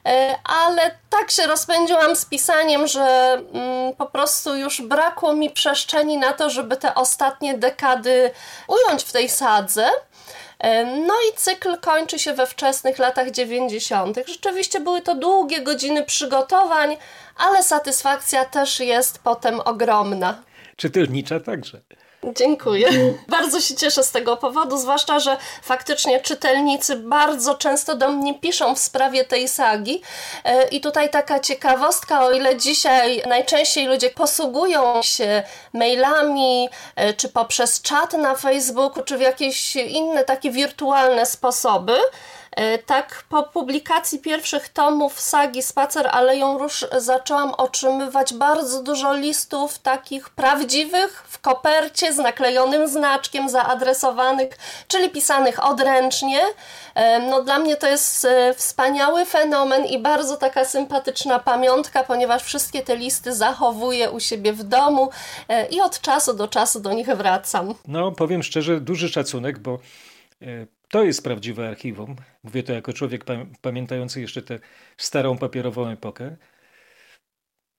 e, 0.06 0.34
ale 0.44 0.90
tak 1.10 1.30
się 1.30 1.46
rozpędziłam 1.46 2.16
z 2.16 2.24
pisaniem, 2.24 2.86
że 2.86 3.32
mm, 3.52 3.94
po 3.94 4.06
prostu 4.06 4.56
już 4.56 4.82
brakło 4.82 5.32
mi 5.32 5.50
przestrzeni 5.50 6.18
na 6.18 6.32
to, 6.32 6.50
żeby 6.50 6.76
te 6.76 6.94
ostatnie 6.94 7.58
dekady 7.58 8.30
ująć 8.68 9.02
w 9.02 9.12
tej 9.12 9.28
sadze. 9.28 9.86
E, 10.58 10.84
no 10.84 11.14
i 11.30 11.36
cykl 11.36 11.78
kończy 11.80 12.18
się 12.18 12.34
we 12.34 12.46
wczesnych 12.46 12.98
latach 12.98 13.30
90. 13.30 14.18
Rzeczywiście 14.28 14.80
były 14.80 15.00
to 15.00 15.14
długie 15.14 15.60
godziny 15.60 16.04
przygotowań, 16.04 16.96
ale 17.36 17.62
satysfakcja 17.62 18.44
też 18.44 18.80
jest 18.80 19.18
potem 19.18 19.60
ogromna. 19.60 20.42
Czytelnicza 20.76 21.40
także. 21.40 21.80
Dziękuję. 22.32 22.88
Bardzo 23.28 23.60
się 23.60 23.74
cieszę 23.74 24.04
z 24.04 24.10
tego 24.10 24.36
powodu, 24.36 24.78
zwłaszcza, 24.78 25.18
że 25.18 25.36
faktycznie 25.62 26.20
czytelnicy 26.20 26.96
bardzo 26.96 27.54
często 27.54 27.96
do 27.96 28.08
mnie 28.08 28.34
piszą 28.34 28.74
w 28.74 28.78
sprawie 28.78 29.24
tej 29.24 29.48
sagi. 29.48 30.02
E, 30.44 30.68
I 30.68 30.80
tutaj 30.80 31.10
taka 31.10 31.40
ciekawostka, 31.40 32.24
o 32.24 32.32
ile 32.32 32.56
dzisiaj 32.56 33.22
najczęściej 33.28 33.86
ludzie 33.86 34.10
posługują 34.10 35.02
się 35.02 35.42
mailami, 35.72 36.68
e, 36.96 37.14
czy 37.14 37.28
poprzez 37.28 37.82
czat 37.82 38.12
na 38.12 38.34
Facebooku, 38.34 39.04
czy 39.04 39.18
w 39.18 39.20
jakieś 39.20 39.76
inne 39.76 40.24
takie 40.24 40.50
wirtualne 40.50 41.26
sposoby, 41.26 41.96
tak 42.86 43.24
po 43.28 43.42
publikacji 43.42 44.18
pierwszych 44.18 44.68
tomów 44.68 45.20
sagi 45.20 45.62
Spacer 45.62 46.08
Aleją 46.12 46.58
Róż 46.58 46.86
zaczęłam 46.98 47.50
otrzymywać 47.50 48.34
bardzo 48.34 48.82
dużo 48.82 49.14
listów 49.14 49.78
takich 49.78 50.30
prawdziwych 50.30 51.24
w 51.28 51.38
kopercie 51.38 52.12
z 52.12 52.18
naklejonym 52.18 52.88
znaczkiem 52.88 53.48
zaadresowanych, 53.48 54.48
czyli 54.88 55.10
pisanych 55.10 55.64
odręcznie. 55.64 56.40
E, 56.94 57.18
no 57.18 57.42
dla 57.42 57.58
mnie 57.58 57.76
to 57.76 57.88
jest 57.88 58.24
e, 58.24 58.54
wspaniały 58.54 59.24
fenomen 59.24 59.84
i 59.84 59.98
bardzo 59.98 60.36
taka 60.36 60.64
sympatyczna 60.64 61.38
pamiątka, 61.38 62.04
ponieważ 62.04 62.42
wszystkie 62.42 62.82
te 62.82 62.96
listy 62.96 63.34
zachowuję 63.34 64.10
u 64.10 64.20
siebie 64.20 64.52
w 64.52 64.62
domu 64.62 65.10
i 65.70 65.80
od 65.80 66.00
czasu 66.00 66.34
do 66.34 66.48
czasu 66.48 66.80
do 66.80 66.92
nich 66.92 67.06
wracam. 67.06 67.74
No 67.88 68.12
powiem 68.12 68.42
szczerze, 68.42 68.80
duży 68.80 69.08
szacunek, 69.08 69.58
bo 69.58 69.78
to 70.94 71.04
jest 71.04 71.24
prawdziwe 71.24 71.68
archiwum. 71.68 72.16
Mówię 72.44 72.62
to 72.62 72.72
jako 72.72 72.92
człowiek 72.92 73.24
pamiętający 73.62 74.20
jeszcze 74.20 74.42
tę 74.42 74.58
starą 74.96 75.38
papierową 75.38 75.88
epokę. 75.88 76.36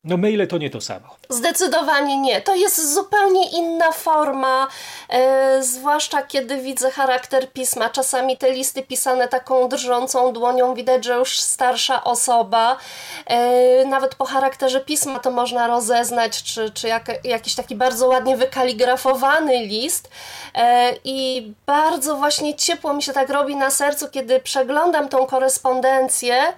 No 0.05 0.17
maile 0.17 0.47
to 0.47 0.57
nie 0.57 0.69
to 0.69 0.81
samo. 0.81 1.15
Zdecydowanie 1.29 2.17
nie. 2.17 2.41
To 2.41 2.55
jest 2.55 2.93
zupełnie 2.93 3.49
inna 3.49 3.91
forma, 3.91 4.67
e, 5.09 5.63
zwłaszcza 5.63 6.23
kiedy 6.23 6.57
widzę 6.57 6.91
charakter 6.91 7.51
pisma. 7.51 7.89
Czasami 7.89 8.37
te 8.37 8.51
listy 8.51 8.83
pisane 8.83 9.27
taką 9.27 9.69
drżącą 9.69 10.33
dłonią, 10.33 10.73
widać, 10.73 11.05
że 11.05 11.13
już 11.13 11.39
starsza 11.39 12.03
osoba. 12.03 12.77
E, 13.25 13.85
nawet 13.85 14.15
po 14.15 14.25
charakterze 14.25 14.81
pisma 14.81 15.19
to 15.19 15.31
można 15.31 15.67
rozeznać, 15.67 16.43
czy, 16.43 16.71
czy 16.71 16.87
jak, 16.87 17.25
jakiś 17.25 17.55
taki 17.55 17.75
bardzo 17.75 18.07
ładnie 18.07 18.37
wykaligrafowany 18.37 19.65
list. 19.65 20.09
E, 20.55 20.93
I 21.03 21.51
bardzo 21.65 22.15
właśnie 22.15 22.55
ciepło 22.55 22.93
mi 22.93 23.03
się 23.03 23.13
tak 23.13 23.29
robi 23.29 23.55
na 23.55 23.69
sercu, 23.69 24.07
kiedy 24.11 24.39
przeglądam 24.39 25.09
tą 25.09 25.25
korespondencję. 25.25 26.53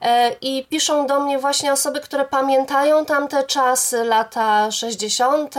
E, 0.00 0.36
i 0.40 0.64
piszą 0.64 1.06
do 1.06 1.20
mnie 1.20 1.38
właśnie 1.38 1.72
osoby, 1.72 2.00
które 2.00 2.24
pamiętają 2.24 3.04
tamte 3.04 3.44
czasy, 3.44 4.04
lata 4.04 4.70
60., 4.70 5.54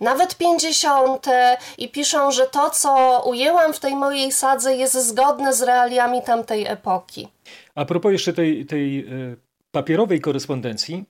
nawet 0.00 0.36
50. 0.36 1.26
i 1.78 1.88
piszą, 1.88 2.32
że 2.32 2.46
to, 2.46 2.70
co 2.70 3.22
ujęłam 3.26 3.72
w 3.72 3.80
tej 3.80 3.96
mojej 3.96 4.32
sadze, 4.32 4.74
jest 4.74 5.08
zgodne 5.08 5.54
z 5.54 5.62
realiami 5.62 6.22
tamtej 6.22 6.66
epoki. 6.66 7.28
A 7.74 7.84
propos 7.84 8.12
jeszcze 8.12 8.32
tej, 8.32 8.66
tej 8.66 8.98
e, 8.98 9.06
papierowej 9.70 10.20
korespondencji, 10.20 11.04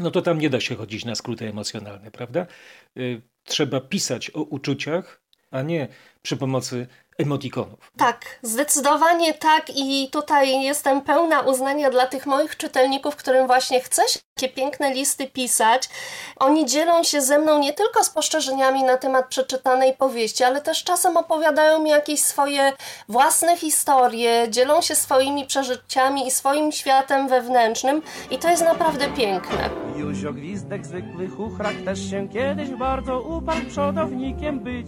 no 0.00 0.10
to 0.10 0.22
tam 0.22 0.38
nie 0.38 0.50
da 0.50 0.60
się 0.60 0.76
chodzić 0.76 1.04
na 1.04 1.14
skróty 1.14 1.48
emocjonalne, 1.48 2.10
prawda? 2.10 2.40
E, 2.40 3.00
trzeba 3.44 3.80
pisać 3.80 4.30
o 4.34 4.42
uczuciach, 4.42 5.20
a 5.50 5.62
nie 5.62 5.88
przy 6.22 6.36
pomocy 6.36 6.86
emotikonów. 7.18 7.92
Tak, 7.96 8.38
zdecydowanie 8.42 9.34
tak 9.34 9.70
i 9.76 10.08
tutaj 10.10 10.62
jestem 10.62 11.00
pełna 11.00 11.40
uznania 11.40 11.90
dla 11.90 12.06
tych 12.06 12.26
moich 12.26 12.56
czytelników, 12.56 13.16
którym 13.16 13.46
właśnie 13.46 13.80
chcę 13.80 14.08
się 14.08 14.20
takie 14.34 14.48
piękne 14.54 14.94
listy 14.94 15.26
pisać. 15.26 15.88
Oni 16.36 16.66
dzielą 16.66 17.02
się 17.02 17.20
ze 17.20 17.38
mną 17.38 17.58
nie 17.58 17.72
tylko 17.72 18.04
spostrzeżeniami 18.04 18.84
na 18.84 18.96
temat 18.96 19.28
przeczytanej 19.28 19.94
powieści, 19.94 20.44
ale 20.44 20.60
też 20.60 20.84
czasem 20.84 21.16
opowiadają 21.16 21.78
mi 21.78 21.90
jakieś 21.90 22.22
swoje 22.22 22.72
własne 23.08 23.56
historie, 23.56 24.46
dzielą 24.50 24.80
się 24.80 24.94
swoimi 24.94 25.46
przeżyciami 25.46 26.26
i 26.26 26.30
swoim 26.30 26.72
światem 26.72 27.28
wewnętrznym 27.28 28.02
i 28.30 28.38
to 28.38 28.50
jest 28.50 28.64
naprawdę 28.64 29.08
piękne. 29.08 29.70
Józio 29.96 30.32
Gwizdek 30.32 30.86
zwykły 30.86 31.28
chuchrak 31.28 31.74
też 31.84 32.10
się 32.10 32.28
kiedyś 32.28 32.70
bardzo 32.70 33.20
uparł 33.20 33.66
przodownikiem 33.70 34.60
być. 34.60 34.86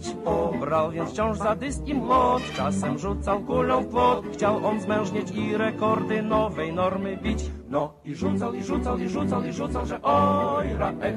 Brał 0.59 0.91
więc 0.91 1.13
wciąż 1.25 1.37
za 1.37 1.55
dyski 1.55 1.93
młot, 1.93 2.43
czasem 2.55 2.99
rzucał 2.99 3.39
kulą 3.39 3.81
w 3.81 3.87
płot. 3.87 4.25
Chciał 4.33 4.67
on 4.67 4.81
zmężnieć 4.81 5.31
i 5.31 5.57
rekordy 5.57 6.21
nowej 6.21 6.73
normy 6.73 7.17
bić. 7.17 7.43
No 7.69 7.93
i 8.05 8.15
rzucał, 8.15 8.53
i 8.53 8.63
rzucał, 8.63 8.97
i 8.97 9.09
rzucał, 9.09 9.43
i 9.43 9.53
rzucał, 9.53 9.85
że 9.85 10.01
oj, 10.01 10.73
ra, 10.79 10.91
ech. 11.01 11.15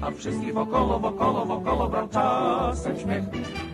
A 0.00 0.10
wszystkich 0.10 0.54
wokoło, 0.54 0.98
wokoło, 0.98 1.44
wokoło 1.44 1.88
brał 1.88 2.08
czasem 2.08 2.98
śmiech. 2.98 3.24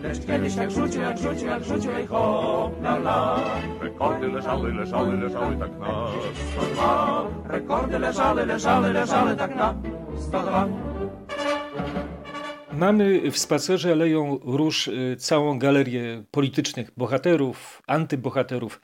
Lecz 0.02 0.26
kiedyś 0.26 0.56
jak 0.56 0.70
rzucił, 0.70 1.02
jak 1.02 1.18
rzucił, 1.18 1.48
jak 1.48 1.64
rzucił, 1.64 1.90
ej 1.92 2.06
hop, 2.06 2.82
la 2.82 2.96
la. 2.96 3.36
Rekordy 3.80 4.28
leżały, 4.28 4.72
leżały, 4.72 5.16
leżały 5.16 5.56
tak 5.56 5.78
na 5.78 6.08
102. 6.56 7.24
Rekordy 7.44 7.98
leżały, 7.98 8.46
leżały, 8.46 8.92
leżały 8.92 9.36
tak 9.36 9.56
na 9.56 9.74
102. 10.18 10.68
Mamy 12.78 13.30
w 13.30 13.38
spacerze 13.38 13.92
Aleją 13.92 14.38
Róż 14.44 14.88
y, 14.88 15.16
całą 15.18 15.58
galerię 15.58 16.24
politycznych 16.30 16.90
bohaterów, 16.96 17.82
antybohaterów, 17.86 18.80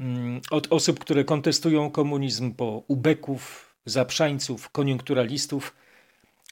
mm, 0.00 0.40
od 0.50 0.72
osób, 0.72 0.98
które 0.98 1.24
kontestują 1.24 1.90
komunizm, 1.90 2.54
po 2.54 2.82
ubeków, 2.88 3.74
zaprzańców, 3.84 4.70
koniunkturalistów. 4.70 5.74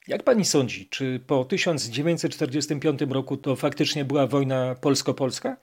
Jak 0.08 0.22
pani 0.22 0.44
sądzi, 0.44 0.88
czy 0.88 1.20
po 1.26 1.44
1945 1.44 3.00
roku 3.10 3.36
to 3.36 3.56
faktycznie 3.56 4.04
była 4.04 4.26
wojna 4.26 4.74
polsko-polska? 4.74 5.56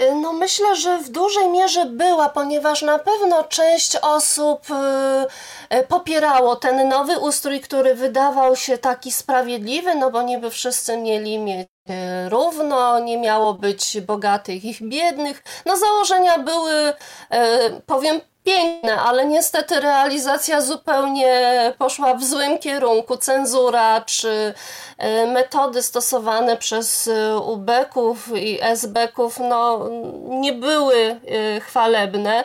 Y, 0.00 0.14
no 0.14 0.32
myślę, 0.32 0.76
że 0.76 0.98
w 0.98 1.08
dużej 1.10 1.48
mierze 1.48 1.84
była, 1.84 2.28
ponieważ 2.28 2.82
na 2.82 2.98
pewno 2.98 3.44
część 3.44 3.96
osób 3.96 4.66
y, 4.70 5.76
y, 5.76 5.82
popierało 5.82 6.56
ten 6.56 6.88
nowy 6.88 7.18
ustrój, 7.18 7.60
który 7.60 7.94
wydawał 7.94 8.56
się 8.56 8.78
taki 8.78 9.12
sprawiedliwy, 9.12 9.94
no 9.94 10.10
bo 10.10 10.22
niby 10.22 10.50
wszyscy 10.50 10.96
mieli 10.96 11.38
mieć 11.38 11.68
równo, 12.28 12.98
nie 12.98 13.18
miało 13.18 13.54
być 13.54 14.00
bogatych 14.00 14.64
i 14.64 14.76
biednych. 14.82 15.42
No 15.66 15.76
założenia 15.76 16.38
były, 16.38 16.92
powiem 17.86 18.20
piękne, 18.46 19.00
ale 19.00 19.26
niestety 19.26 19.80
realizacja 19.80 20.60
zupełnie 20.60 21.72
poszła 21.78 22.14
w 22.14 22.24
złym 22.24 22.58
kierunku. 22.58 23.16
Cenzura 23.16 24.00
czy 24.00 24.54
e, 24.98 25.26
metody 25.26 25.82
stosowane 25.82 26.56
przez 26.56 27.08
e, 27.08 27.38
ubeków 27.38 28.28
i 28.36 28.58
esbeków 28.62 29.38
no, 29.38 29.88
nie 30.28 30.52
były 30.52 30.96
e, 30.96 31.60
chwalebne. 31.60 32.44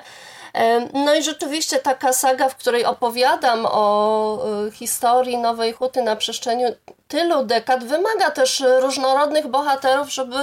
No 0.94 1.16
i 1.16 1.24
rzeczywiście 1.24 1.80
taka 1.80 2.14
saga, 2.14 2.50
w 2.50 2.56
której 2.56 2.86
opowiadam 2.86 3.66
o 3.66 4.40
historii 4.74 5.38
Nowej 5.38 5.74
Huty 5.74 6.02
na 6.02 6.16
przestrzeni 6.16 6.64
tylu 7.12 7.46
dekad, 7.46 7.84
wymaga 7.84 8.32
też 8.32 8.64
różnorodnych 8.82 9.48
bohaterów, 9.48 10.14
żeby 10.14 10.36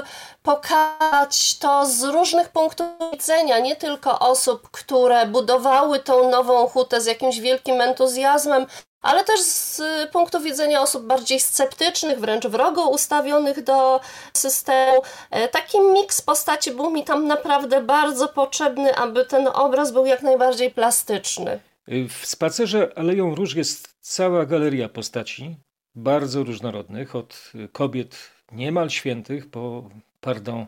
pokazać 0.43 1.59
to 1.59 1.87
z 1.87 2.03
różnych 2.03 2.49
punktów 2.49 2.87
widzenia, 3.13 3.59
nie 3.59 3.77
tylko 3.77 4.19
osób, 4.19 4.71
które 4.71 5.27
budowały 5.27 5.99
tą 5.99 6.31
nową 6.31 6.67
hutę 6.67 7.01
z 7.01 7.07
jakimś 7.07 7.41
wielkim 7.41 7.81
entuzjazmem, 7.81 8.67
ale 9.03 9.25
też 9.25 9.41
z 9.41 9.83
punktu 10.13 10.41
widzenia 10.41 10.83
osób 10.83 11.07
bardziej 11.07 11.41
sceptycznych, 11.41 12.21
wręcz 12.21 12.47
wrogo 12.47 12.89
ustawionych 12.89 13.65
do 13.65 14.01
systemu. 14.33 15.03
E, 15.31 15.49
taki 15.49 15.81
miks 15.81 16.21
postaci 16.23 16.71
był 16.71 16.91
mi 16.91 17.05
tam 17.05 17.27
naprawdę 17.27 17.83
bardzo 17.83 18.29
potrzebny, 18.29 18.97
aby 18.97 19.25
ten 19.25 19.49
obraz 19.55 19.93
był 19.93 20.07
jak 20.07 20.23
najbardziej 20.23 20.71
plastyczny. 20.71 21.61
W 22.09 22.27
spacerze 22.27 22.93
Aleją 22.97 23.35
Róż 23.35 23.55
jest 23.55 23.89
cała 24.01 24.47
galeria 24.47 24.89
postaci, 24.89 25.57
bardzo 25.99 26.45
różnorodnych, 26.45 27.17
od 27.17 27.53
kobiet 27.73 28.31
niemal 28.53 28.91
świętych 28.91 29.51
po, 29.51 29.91
pardon, 30.21 30.67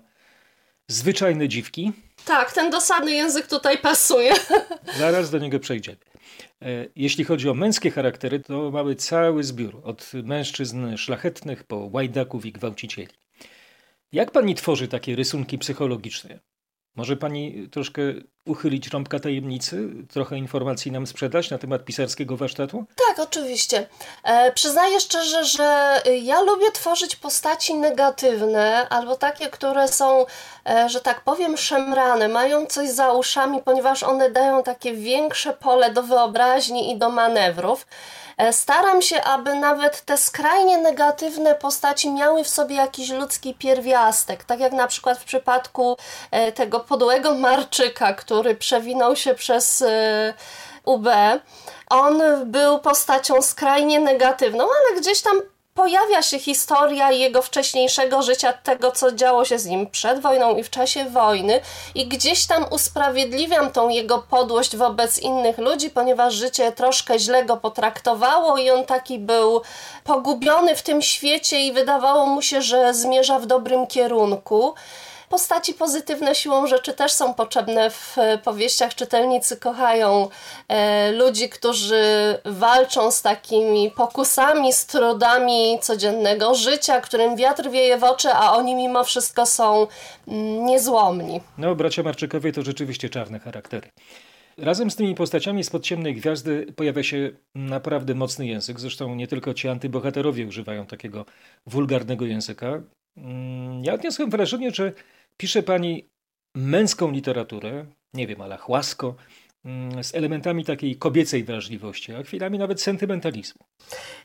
zwyczajne 0.89 1.49
dziwki. 1.49 1.93
Tak, 2.25 2.53
ten 2.53 2.71
dosadny 2.71 3.13
język 3.13 3.47
tutaj 3.47 3.79
pasuje. 3.79 4.33
Zaraz 4.99 5.31
do 5.31 5.39
niego 5.39 5.61
przejdziemy. 5.61 5.97
E, 6.63 6.87
jeśli 6.97 7.25
chodzi 7.25 7.49
o 7.49 7.55
męskie 7.55 7.91
charaktery, 7.91 8.41
to 8.41 8.71
mamy 8.71 8.95
cały 8.95 9.45
zbiór, 9.45 9.81
od 9.85 10.13
mężczyzn 10.25 10.97
szlachetnych 10.97 11.65
po 11.65 11.91
łajdaków 11.93 12.47
i 12.47 12.53
gwałcicieli. 12.53 13.15
Jak 14.13 14.31
pani 14.31 14.55
tworzy 14.55 14.89
takie 14.89 15.17
rysunki 15.17 15.59
psychologiczne? 15.59 16.41
Może 16.97 17.17
pani 17.17 17.69
troszkę 17.69 18.03
uchylić 18.47 18.89
rąbka 18.89 19.19
tajemnicy, 19.19 19.89
trochę 20.13 20.37
informacji 20.37 20.93
nam 20.93 21.07
sprzedać 21.07 21.51
na 21.51 21.59
temat 21.59 21.85
pisarskiego 21.85 22.37
warsztatu? 22.37 22.85
Tak, 23.09 23.19
oczywiście. 23.19 23.87
E, 24.25 24.53
przyznaję 24.53 25.01
szczerze, 25.01 25.45
że 25.45 26.01
ja 26.23 26.41
lubię 26.41 26.73
tworzyć 26.73 27.17
postaci 27.17 27.75
negatywne 27.75 28.89
albo 28.89 29.17
takie, 29.17 29.49
które 29.49 29.89
są, 29.89 30.27
e, 30.67 30.89
że 30.89 31.01
tak 31.01 31.21
powiem, 31.25 31.57
szemrane, 31.57 32.29
mają 32.29 32.67
coś 32.67 32.89
za 32.89 33.13
uszami, 33.13 33.63
ponieważ 33.63 34.03
one 34.03 34.31
dają 34.31 34.63
takie 34.63 34.95
większe 34.95 35.53
pole 35.53 35.93
do 35.93 36.03
wyobraźni 36.03 36.93
i 36.93 36.99
do 36.99 37.11
manewrów. 37.11 37.87
E, 38.41 38.53
staram 38.53 39.03
się, 39.03 39.23
aby 39.23 39.55
nawet 39.55 40.01
te 40.01 40.19
skrajnie 40.19 40.79
negatywne 40.79 41.55
postaci 41.55 42.11
miały 42.11 42.45
w 42.45 42.49
sobie 42.49 42.77
jakiś 42.77 43.11
ludzki 43.11 43.55
pierwiastek, 43.55 44.45
tak 44.45 44.61
jak 44.61 44.73
na 44.73 44.87
przykład 44.87 45.19
w 45.19 45.25
przypadku 45.25 45.97
e, 46.31 46.53
tego 46.53 46.81
podłego 46.81 47.35
Marczyka, 47.35 48.15
który 48.31 48.55
przewinął 48.55 49.17
się 49.17 49.35
przez 49.35 49.83
e, 49.83 50.35
UB. 50.85 51.07
On 51.91 52.23
był 52.45 52.79
postacią 52.79 53.43
skrajnie 53.43 54.01
negatywną, 54.01 54.65
ale 54.65 55.01
gdzieś 55.01 55.23
tam 55.23 55.41
pojawia 55.75 56.23
się 56.23 56.39
historia 56.39 57.11
jego 57.11 57.43
wcześniejszego 57.43 58.23
życia, 58.23 58.53
tego 58.53 58.93
co 58.93 59.13
działo 59.13 59.45
się 59.45 59.59
z 59.59 59.67
nim 59.67 59.87
przed 59.87 60.21
wojną 60.21 60.57
i 60.57 60.63
w 60.63 60.71
czasie 60.71 61.05
wojny, 61.05 61.61
i 61.95 62.07
gdzieś 62.09 62.47
tam 62.47 62.65
usprawiedliwiam 62.71 63.73
tą 63.73 63.89
jego 63.89 64.19
podłość 64.19 64.77
wobec 64.77 65.19
innych 65.19 65.59
ludzi, 65.59 65.91
ponieważ 65.91 66.35
życie 66.35 66.73
troszkę 66.73 67.19
źle 67.19 67.45
go 67.45 67.57
potraktowało 67.57 68.59
i 68.59 68.71
on 68.71 68.85
taki 68.85 69.19
był 69.19 69.63
pogubiony 70.05 70.77
w 70.77 70.83
tym 70.83 71.03
świecie 71.03 71.61
i 71.61 71.73
wydawało 71.73 72.27
mu 72.27 72.43
się, 72.43 72.63
że 72.63 72.95
zmierza 72.95 73.39
w 73.39 73.47
dobrym 73.47 73.87
kierunku 73.87 74.75
postaci 75.31 75.75
pozytywne 75.75 76.35
siłą 76.35 76.67
rzeczy 76.67 76.93
też 76.93 77.13
są 77.13 77.35
potrzebne 77.35 77.91
w 77.91 78.17
powieściach. 78.45 78.95
Czytelnicy 78.95 79.57
kochają 79.57 80.29
e, 80.69 81.13
ludzi, 81.13 81.49
którzy 81.49 82.03
walczą 82.45 83.11
z 83.11 83.23
takimi 83.23 83.91
pokusami, 83.91 84.73
z 84.73 84.87
trudami 84.87 85.79
codziennego 85.81 86.55
życia, 86.55 87.01
którym 87.01 87.37
wiatr 87.37 87.71
wieje 87.71 87.99
w 87.99 88.05
oczy, 88.05 88.29
a 88.33 88.53
oni 88.53 88.75
mimo 88.75 89.05
wszystko 89.05 89.47
są 89.47 89.87
mm, 90.29 90.67
niezłomni. 90.67 91.41
No, 91.59 91.75
bracia 91.75 92.03
Marczykowie 92.03 92.53
to 92.53 92.63
rzeczywiście 92.63 93.09
czarne 93.09 93.39
charaktery. 93.39 93.89
Razem 94.59 94.91
z 94.91 94.97
tymi 94.97 95.15
postaciami 95.15 95.65
z 95.65 95.71
podciemnej 95.71 96.15
gwiazdy 96.15 96.73
pojawia 96.77 97.03
się 97.03 97.31
naprawdę 97.55 98.15
mocny 98.15 98.47
język. 98.47 98.81
Zresztą 98.81 99.15
nie 99.15 99.27
tylko 99.27 99.55
ci 99.55 99.69
antybohaterowie 99.69 100.47
używają 100.47 100.87
takiego 100.87 101.25
wulgarnego 101.67 102.25
języka. 102.25 102.83
Mm, 103.17 103.85
ja 103.85 103.95
odniosłem 103.95 104.31
wrażenie, 104.31 104.71
że 104.71 104.93
Pisze 105.37 105.63
pani 105.63 106.11
męską 106.55 107.11
literaturę, 107.11 107.87
nie 108.15 108.27
wiem, 108.27 108.41
ale 108.41 108.57
chłasko, 108.57 109.17
z 110.03 110.15
elementami 110.15 110.65
takiej 110.65 110.97
kobiecej 110.97 111.45
wrażliwości, 111.45 112.15
a 112.15 112.23
chwilami 112.23 112.59
nawet 112.59 112.83
sentymentalizmu. 112.83 113.65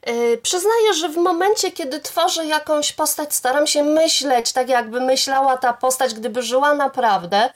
Yy, 0.08 0.38
przyznaję, 0.38 0.94
że 0.94 1.10
w 1.10 1.18
momencie, 1.18 1.72
kiedy 1.72 2.00
tworzę 2.00 2.46
jakąś 2.46 2.94
postać, 2.94 3.36
staram 3.36 3.68
się 3.68 3.84
myśleć 3.84 4.54
tak, 4.54 4.70
jakby 4.70 5.01
myślała 5.01 5.58
ta 5.58 5.74
postać, 5.74 6.13
gdyby 6.13 6.42
żyła 6.42 6.75
naprawdę. 6.75 7.50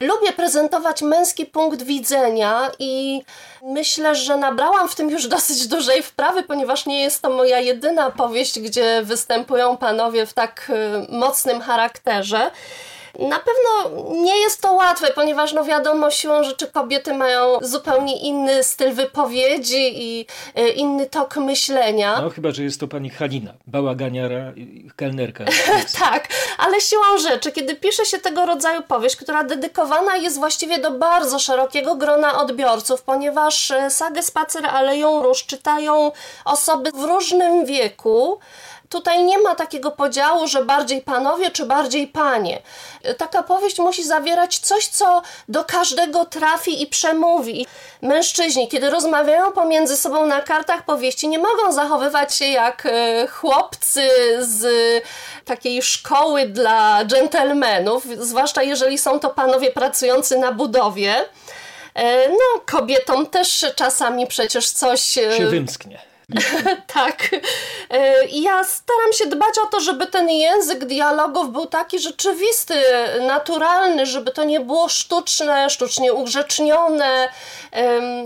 Lubię 0.00 0.32
prezentować 0.32 1.02
męski 1.02 1.46
punkt 1.46 1.82
widzenia 1.82 2.70
i 2.78 3.22
myślę, 3.62 4.14
że 4.14 4.36
nabrałam 4.36 4.88
w 4.88 4.94
tym 4.94 5.10
już 5.10 5.26
dosyć 5.26 5.66
dużej 5.66 6.02
wprawy, 6.02 6.42
ponieważ 6.42 6.86
nie 6.86 7.00
jest 7.00 7.22
to 7.22 7.30
moja 7.30 7.60
jedyna 7.60 8.10
powieść, 8.10 8.60
gdzie 8.60 9.02
występują 9.04 9.76
panowie 9.76 10.26
w 10.26 10.32
tak 10.32 10.70
y, 11.10 11.12
mocnym 11.12 11.60
charakterze. 11.60 12.50
Na 13.18 13.38
pewno 13.38 14.02
nie 14.12 14.36
jest 14.36 14.62
to 14.62 14.72
łatwe, 14.72 15.10
ponieważ 15.14 15.52
no 15.52 15.64
wiadomo, 15.64 16.10
siłą 16.10 16.44
rzeczy 16.44 16.66
kobiety 16.66 17.14
mają 17.14 17.58
zupełnie 17.60 18.20
inny 18.20 18.62
styl 18.62 18.92
wypowiedzi 18.92 20.02
i 20.02 20.26
e, 20.54 20.68
inny 20.68 21.06
tok 21.06 21.36
myślenia. 21.36 22.20
No 22.22 22.30
chyba, 22.30 22.50
że 22.50 22.62
jest 22.62 22.80
to 22.80 22.88
pani 22.88 23.10
Halina, 23.10 23.54
bałaganiara, 23.66 24.52
kelnerka. 24.96 25.44
tak, 26.00 26.28
ale 26.58 26.80
siłą 26.80 27.18
rzeczy, 27.18 27.52
kiedy 27.52 27.74
pisze 27.74 28.04
się 28.04 28.18
tego 28.18 28.46
rodzaju 28.46 28.82
powieść, 28.82 29.16
która 29.16 29.44
dedykowana 29.44 30.16
jest 30.16 30.38
właściwie 30.38 30.78
do 30.78 30.90
bardzo 30.90 31.38
szerokiego 31.38 31.94
grona 31.94 32.40
odbiorców, 32.40 33.02
ponieważ 33.02 33.70
e, 33.70 33.90
sagę 33.90 34.22
Spacer 34.22 34.66
Aleją 34.66 35.22
Róż 35.22 35.46
czytają 35.46 36.12
osoby 36.44 36.90
w 36.92 37.02
różnym 37.02 37.66
wieku, 37.66 38.38
Tutaj 38.88 39.24
nie 39.24 39.38
ma 39.38 39.54
takiego 39.54 39.90
podziału, 39.90 40.46
że 40.46 40.64
bardziej 40.64 41.00
panowie 41.00 41.50
czy 41.50 41.66
bardziej 41.66 42.06
panie. 42.06 42.62
Taka 43.18 43.42
powieść 43.42 43.78
musi 43.78 44.04
zawierać 44.04 44.58
coś, 44.58 44.86
co 44.86 45.22
do 45.48 45.64
każdego 45.64 46.24
trafi 46.24 46.82
i 46.82 46.86
przemówi. 46.86 47.66
Mężczyźni, 48.02 48.68
kiedy 48.68 48.90
rozmawiają 48.90 49.52
pomiędzy 49.52 49.96
sobą 49.96 50.26
na 50.26 50.40
kartach 50.40 50.84
powieści, 50.84 51.28
nie 51.28 51.38
mogą 51.38 51.72
zachowywać 51.72 52.34
się 52.34 52.44
jak 52.44 52.86
e, 52.86 53.26
chłopcy 53.26 54.08
z 54.40 54.64
takiej 55.44 55.82
szkoły 55.82 56.46
dla 56.46 57.04
dżentelmenów, 57.04 58.04
zwłaszcza 58.18 58.62
jeżeli 58.62 58.98
są 58.98 59.20
to 59.20 59.30
panowie 59.30 59.70
pracujący 59.70 60.38
na 60.38 60.52
budowie. 60.52 61.24
E, 61.94 62.28
no, 62.28 62.60
kobietom 62.66 63.26
też 63.26 63.66
czasami 63.76 64.26
przecież 64.26 64.70
coś 64.70 65.18
e, 65.18 65.36
się 65.36 65.46
wymsknie. 65.46 66.08
tak. 66.86 67.30
E, 67.90 68.24
ja 68.26 68.64
staram 68.64 69.12
się 69.12 69.26
dbać 69.26 69.58
o 69.64 69.66
to, 69.66 69.80
żeby 69.80 70.06
ten 70.06 70.28
język 70.28 70.84
dialogów 70.84 71.52
był 71.52 71.66
taki 71.66 71.98
rzeczywisty, 71.98 72.74
naturalny, 73.20 74.06
żeby 74.06 74.30
to 74.30 74.44
nie 74.44 74.60
było 74.60 74.88
sztuczne, 74.88 75.70
sztucznie 75.70 76.12
ugrzecznione. 76.12 77.28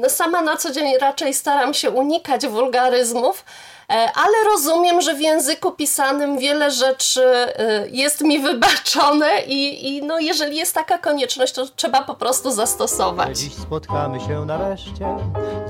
Sama 0.08 0.42
na 0.42 0.56
co 0.56 0.70
dzień 0.70 0.98
raczej 0.98 1.34
staram 1.34 1.74
się 1.74 1.90
unikać 1.90 2.46
wulgaryzmów. 2.46 3.44
E, 3.92 4.12
ale 4.14 4.32
rozumiem, 4.44 5.00
że 5.00 5.14
w 5.14 5.20
języku 5.20 5.72
pisanym 5.72 6.38
wiele 6.38 6.70
rzeczy 6.70 7.22
e, 7.24 7.88
jest 7.88 8.20
mi 8.20 8.38
wybaczone 8.40 9.42
i, 9.46 9.88
i 9.88 10.02
no, 10.02 10.18
jeżeli 10.18 10.56
jest 10.56 10.74
taka 10.74 10.98
konieczność, 10.98 11.52
to 11.52 11.66
trzeba 11.66 12.02
po 12.02 12.14
prostu 12.14 12.50
zastosować. 12.50 13.38
Dziś 13.38 13.54
spotkamy 13.54 14.20
się 14.20 14.44
nareszcie, 14.44 15.16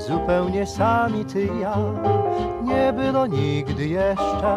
zupełnie 0.09 0.67
sami 0.67 1.25
ty 1.25 1.43
i 1.45 1.61
ja. 1.61 1.77
Nie 2.63 2.93
było 2.93 3.27
nigdy 3.27 3.87
jeszcze 3.87 4.55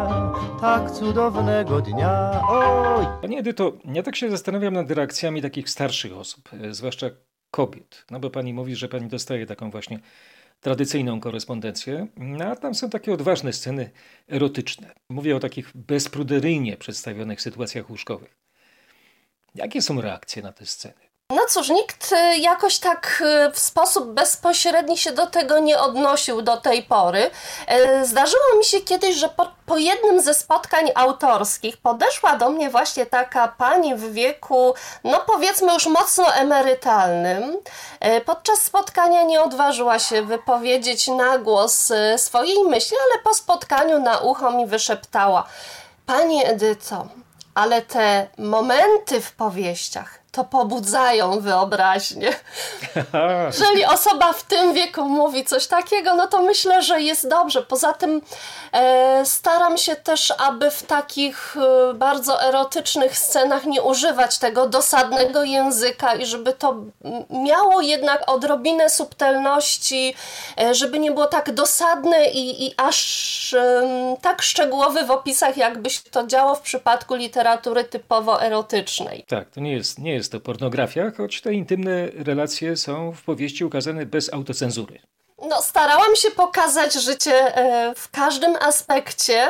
tak 0.60 0.90
cudownego 0.90 1.80
dnia. 1.80 2.42
Oj! 2.48 3.06
Pani 3.22 3.38
Edyto, 3.38 3.72
ja 3.84 4.02
tak 4.02 4.16
się 4.16 4.30
zastanawiam 4.30 4.74
nad 4.74 4.90
reakcjami 4.90 5.42
takich 5.42 5.70
starszych 5.70 6.16
osób, 6.16 6.50
e, 6.52 6.74
zwłaszcza 6.74 7.06
kobiet. 7.50 8.04
No 8.10 8.20
bo 8.20 8.30
pani 8.30 8.54
mówi, 8.54 8.76
że 8.76 8.88
pani 8.88 9.08
dostaje 9.08 9.46
taką 9.46 9.70
właśnie 9.70 10.00
tradycyjną 10.60 11.20
korespondencję, 11.20 12.06
no, 12.16 12.44
a 12.44 12.56
tam 12.56 12.74
są 12.74 12.90
takie 12.90 13.12
odważne 13.12 13.52
sceny 13.52 13.90
erotyczne. 14.28 14.94
Mówię 15.08 15.36
o 15.36 15.40
takich 15.40 15.70
bezpruderyjnie 15.74 16.76
przedstawionych 16.76 17.42
sytuacjach 17.42 17.90
łóżkowych. 17.90 18.38
Jakie 19.54 19.82
są 19.82 20.00
reakcje 20.00 20.42
na 20.42 20.52
te 20.52 20.66
sceny? 20.66 21.05
No 21.30 21.42
cóż, 21.48 21.68
nikt 21.68 22.12
y, 22.12 22.38
jakoś 22.38 22.78
tak 22.78 23.22
y, 23.48 23.52
w 23.52 23.58
sposób 23.58 24.06
bezpośredni 24.06 24.98
się 24.98 25.12
do 25.12 25.26
tego 25.26 25.58
nie 25.58 25.78
odnosił 25.78 26.42
do 26.42 26.56
tej 26.56 26.82
pory. 26.82 27.30
Y, 28.00 28.06
zdarzyło 28.06 28.42
mi 28.58 28.64
się 28.64 28.80
kiedyś, 28.80 29.16
że 29.16 29.28
po, 29.28 29.48
po, 29.66 29.76
jednym 29.76 30.20
ze 30.20 30.34
spotkań 30.34 30.90
autorskich 30.94 31.76
podeszła 31.76 32.36
do 32.36 32.50
mnie 32.50 32.70
właśnie 32.70 33.06
taka 33.06 33.48
pani 33.48 33.94
w 33.94 34.12
wieku, 34.12 34.74
no 35.04 35.20
powiedzmy 35.26 35.72
już 35.72 35.86
mocno 35.86 36.34
emerytalnym. 36.34 37.56
Podczas 38.26 38.62
spotkania 38.62 39.22
nie 39.22 39.42
odważyła 39.42 39.98
się 39.98 40.22
wypowiedzieć 40.22 41.08
na 41.08 41.38
głos 41.38 41.92
swojej 42.16 42.64
myśli, 42.64 42.96
ale 43.04 43.22
po 43.22 43.34
spotkaniu 43.34 43.98
na 43.98 44.18
ucho 44.18 44.50
mi 44.50 44.66
wyszeptała: 44.66 45.46
Panie 46.06 46.48
Edyto, 46.48 47.06
ale 47.54 47.82
te 47.82 48.26
momenty 48.38 49.20
w 49.20 49.32
powieściach 49.32 50.25
to 50.36 50.44
pobudzają 50.44 51.40
wyobraźnię. 51.40 52.34
Jeżeli 53.46 53.84
osoba 53.84 54.32
w 54.32 54.42
tym 54.42 54.74
wieku 54.74 55.04
mówi 55.04 55.44
coś 55.44 55.66
takiego, 55.66 56.14
no 56.14 56.26
to 56.26 56.42
myślę, 56.42 56.82
że 56.82 57.00
jest 57.00 57.28
dobrze. 57.28 57.62
Poza 57.62 57.92
tym 57.92 58.22
e, 58.72 59.26
staram 59.26 59.78
się 59.78 59.96
też, 59.96 60.32
aby 60.38 60.70
w 60.70 60.82
takich 60.82 61.56
e, 61.90 61.94
bardzo 61.94 62.42
erotycznych 62.42 63.18
scenach 63.18 63.64
nie 63.64 63.82
używać 63.82 64.38
tego 64.38 64.68
dosadnego 64.68 65.44
języka 65.44 66.14
i 66.14 66.26
żeby 66.26 66.52
to 66.52 66.74
miało 67.30 67.80
jednak 67.80 68.30
odrobinę 68.30 68.90
subtelności, 68.90 70.14
e, 70.60 70.74
żeby 70.74 70.98
nie 70.98 71.10
było 71.10 71.26
tak 71.26 71.54
dosadne 71.54 72.26
i, 72.26 72.66
i 72.66 72.74
aż 72.76 73.54
e, 73.54 74.16
tak 74.22 74.42
szczegółowe 74.42 75.04
w 75.04 75.10
opisach, 75.10 75.56
jakby 75.56 75.90
się 75.90 76.00
to 76.10 76.26
działo 76.26 76.54
w 76.54 76.60
przypadku 76.60 77.14
literatury 77.14 77.84
typowo 77.84 78.42
erotycznej. 78.42 79.24
Tak, 79.28 79.50
to 79.50 79.60
nie 79.60 79.72
jest, 79.72 79.98
nie 79.98 80.12
jest 80.12 80.25
jest 80.26 80.32
to 80.32 80.40
pornografia, 80.40 81.10
choć 81.10 81.40
te 81.40 81.54
intymne 81.54 82.06
relacje 82.06 82.76
są 82.76 83.12
w 83.12 83.22
powieści 83.22 83.64
ukazane 83.64 84.06
bez 84.06 84.32
autocenzury. 84.32 84.98
No, 85.42 85.62
starałam 85.62 86.16
się 86.16 86.30
pokazać 86.30 86.94
życie 86.94 87.56
e, 87.56 87.94
w 87.94 88.10
każdym 88.10 88.56
aspekcie, 88.60 89.48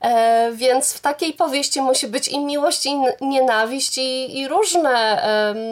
e, 0.00 0.52
więc 0.54 0.92
w 0.92 1.00
takiej 1.00 1.32
powieści 1.32 1.80
musi 1.80 2.06
być 2.08 2.28
i 2.28 2.40
miłość, 2.44 2.86
i 2.86 2.90
nienawiść, 3.20 3.98
i, 3.98 4.38
i 4.38 4.48
różne 4.48 5.22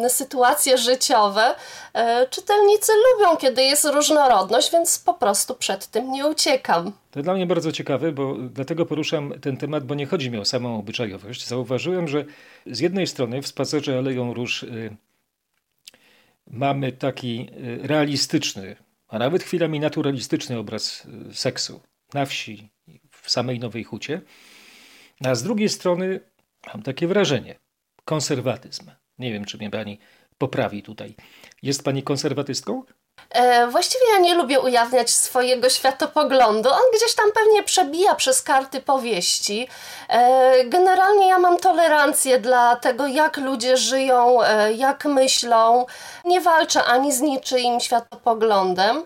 sytuacje 0.09 0.79
życiowe. 0.79 1.55
E, 1.95 2.27
czytelnicy 2.27 2.93
lubią, 3.13 3.37
kiedy 3.37 3.63
jest 3.63 3.85
różnorodność, 3.85 4.73
więc 4.73 4.99
po 4.99 5.15
prostu 5.15 5.55
przed 5.55 5.87
tym 5.87 6.13
nie 6.13 6.27
uciekam. 6.27 6.93
To 7.11 7.23
dla 7.23 7.35
mnie 7.35 7.47
bardzo 7.47 7.73
ciekawe, 7.73 8.13
bo 8.13 8.35
dlatego 8.35 8.87
poruszam 8.87 9.35
ten 9.41 9.57
temat, 9.57 9.85
bo 9.85 9.95
nie 9.95 10.07
chodzi 10.07 10.31
mi 10.31 10.39
o 10.39 10.45
samą 10.45 10.79
obyczajowość. 10.79 11.47
Zauważyłem, 11.47 12.09
że 12.09 12.25
z 12.67 12.81
jednej 12.81 13.07
strony 13.07 13.43
w 13.43 13.47
spacerze 13.47 13.99
Aleją 13.99 14.35
Róż 14.35 14.63
y, 14.63 14.97
mamy 16.47 16.93
taki 16.93 17.51
y, 17.83 17.87
realistyczny, 17.87 18.77
a 19.09 19.19
nawet 19.19 19.43
chwilami 19.43 19.81
naturalistyczny 19.81 20.59
obraz 20.59 21.07
y, 21.31 21.35
seksu 21.35 21.81
na 22.15 22.27
wsi, 22.27 22.71
w 23.11 23.31
samej 23.31 23.59
Nowej 23.59 23.85
Hucie, 23.85 24.21
a 25.25 25.35
z 25.35 25.43
drugiej 25.43 25.69
strony 25.69 26.21
mam 26.67 26.83
takie 26.83 27.07
wrażenie, 27.07 27.59
konserwatyzm. 28.05 28.91
Nie 29.19 29.33
wiem, 29.33 29.45
czy 29.45 29.59
mnie 29.59 29.71
pani 29.71 29.99
poprawi 30.39 30.83
tutaj. 30.83 31.15
Jest 31.63 31.85
pani 31.85 32.03
konserwatystką? 32.03 32.83
E, 33.31 33.67
właściwie 33.67 34.05
ja 34.13 34.19
nie 34.19 34.35
lubię 34.35 34.61
ujawniać 34.61 35.11
swojego 35.11 35.71
światopoglądu. 35.71 36.69
On 36.71 36.83
gdzieś 36.97 37.15
tam 37.15 37.33
pewnie 37.33 37.63
przebija 37.63 38.15
przez 38.15 38.43
karty 38.43 38.81
powieści. 38.81 39.69
E, 40.09 40.65
generalnie 40.65 41.29
ja 41.29 41.39
mam 41.39 41.59
tolerancję 41.59 42.39
dla 42.39 42.77
tego, 42.77 43.07
jak 43.07 43.37
ludzie 43.37 43.77
żyją, 43.77 44.43
e, 44.43 44.73
jak 44.73 45.05
myślą. 45.05 45.87
Nie 46.25 46.41
walczę 46.41 46.85
ani 46.85 47.13
z 47.13 47.21
niczyim 47.21 47.81
światopoglądem. 47.81 49.05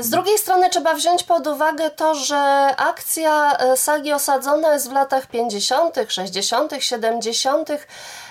Z 0.00 0.10
drugiej 0.10 0.38
strony 0.38 0.70
trzeba 0.70 0.94
wziąć 0.94 1.22
pod 1.22 1.46
uwagę 1.46 1.90
to, 1.90 2.14
że 2.14 2.36
akcja 2.76 3.56
sagi 3.76 4.12
osadzona 4.12 4.72
jest 4.72 4.88
w 4.88 4.92
latach 4.92 5.26
50., 5.26 5.96
60., 6.08 6.72
70., 6.80 7.68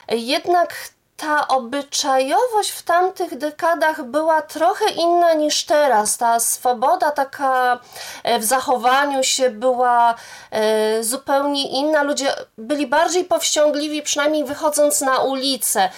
jednak 0.07 0.75
ta 1.21 1.47
obyczajowość 1.47 2.71
w 2.71 2.83
tamtych 2.83 3.37
dekadach 3.37 4.03
była 4.03 4.41
trochę 4.41 4.89
inna 4.89 5.33
niż 5.33 5.65
teraz. 5.65 6.17
Ta 6.17 6.39
swoboda 6.39 7.11
taka 7.11 7.79
e, 8.23 8.39
w 8.39 8.43
zachowaniu 8.43 9.23
się 9.23 9.49
była 9.49 10.15
e, 10.51 11.03
zupełnie 11.03 11.69
inna. 11.69 12.03
Ludzie 12.03 12.33
byli 12.57 12.87
bardziej 12.87 13.25
powściągliwi, 13.25 14.01
przynajmniej 14.01 14.45
wychodząc 14.45 15.01
na 15.01 15.17
ulicę. 15.17 15.89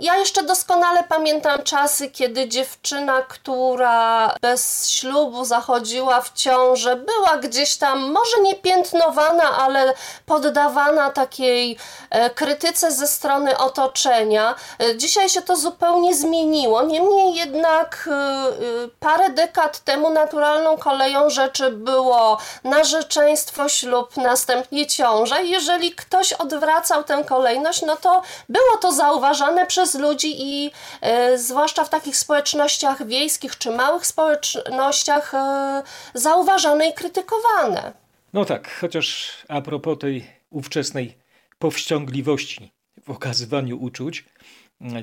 Ja 0.00 0.16
jeszcze 0.16 0.42
doskonale 0.42 1.04
pamiętam 1.08 1.62
czasy, 1.62 2.10
kiedy 2.10 2.48
dziewczyna, 2.48 3.22
która 3.22 4.34
bez 4.40 4.90
ślubu 4.90 5.44
zachodziła 5.44 6.20
w 6.20 6.32
ciążę, 6.32 6.96
była 6.96 7.36
gdzieś 7.36 7.76
tam, 7.76 8.12
może 8.12 8.40
nie 8.42 8.54
piętnowana, 8.54 9.58
ale 9.58 9.94
poddawana 10.26 11.10
takiej 11.10 11.76
e, 12.10 12.30
krytyce 12.30 12.92
ze 12.92 13.06
strony 13.06 13.58
otoczenia. 13.58 14.54
E, 14.78 14.96
dzisiaj 14.96 15.28
się 15.28 15.42
to 15.42 15.56
zupełnie 15.56 16.14
zmieniło. 16.14 16.82
Niemniej 16.82 17.34
jednak 17.34 18.08
e, 18.12 18.88
parę 19.00 19.30
dekad 19.30 19.78
temu 19.78 20.10
naturalną 20.10 20.78
koleją 20.78 21.30
rzeczy 21.30 21.70
było 21.70 22.38
narzeczeństwo, 22.64 23.68
ślub, 23.68 24.16
następnie 24.16 24.86
ciąża. 24.86 25.40
Jeżeli 25.40 25.92
ktoś 25.94 26.32
odwracał 26.32 27.04
tę 27.04 27.24
kolejność, 27.28 27.82
no 27.82 27.96
to 27.96 28.22
było 28.48 28.76
to 28.80 28.92
zauważone 28.92 29.23
zauważane 29.24 29.66
przez 29.66 29.94
ludzi 29.94 30.34
i 30.38 30.70
e, 31.00 31.38
zwłaszcza 31.38 31.84
w 31.84 31.90
takich 31.90 32.16
społecznościach 32.16 33.06
wiejskich 33.06 33.58
czy 33.58 33.70
małych 33.70 34.06
społecznościach 34.06 35.34
e, 35.34 35.82
zauważane 36.14 36.88
i 36.88 36.92
krytykowane. 36.92 37.92
No 38.32 38.44
tak, 38.44 38.74
chociaż 38.80 39.30
a 39.48 39.60
propos 39.60 39.98
tej 39.98 40.26
ówczesnej 40.50 41.18
powściągliwości 41.58 42.72
w 43.04 43.10
okazywaniu 43.10 43.82
uczuć, 43.82 44.24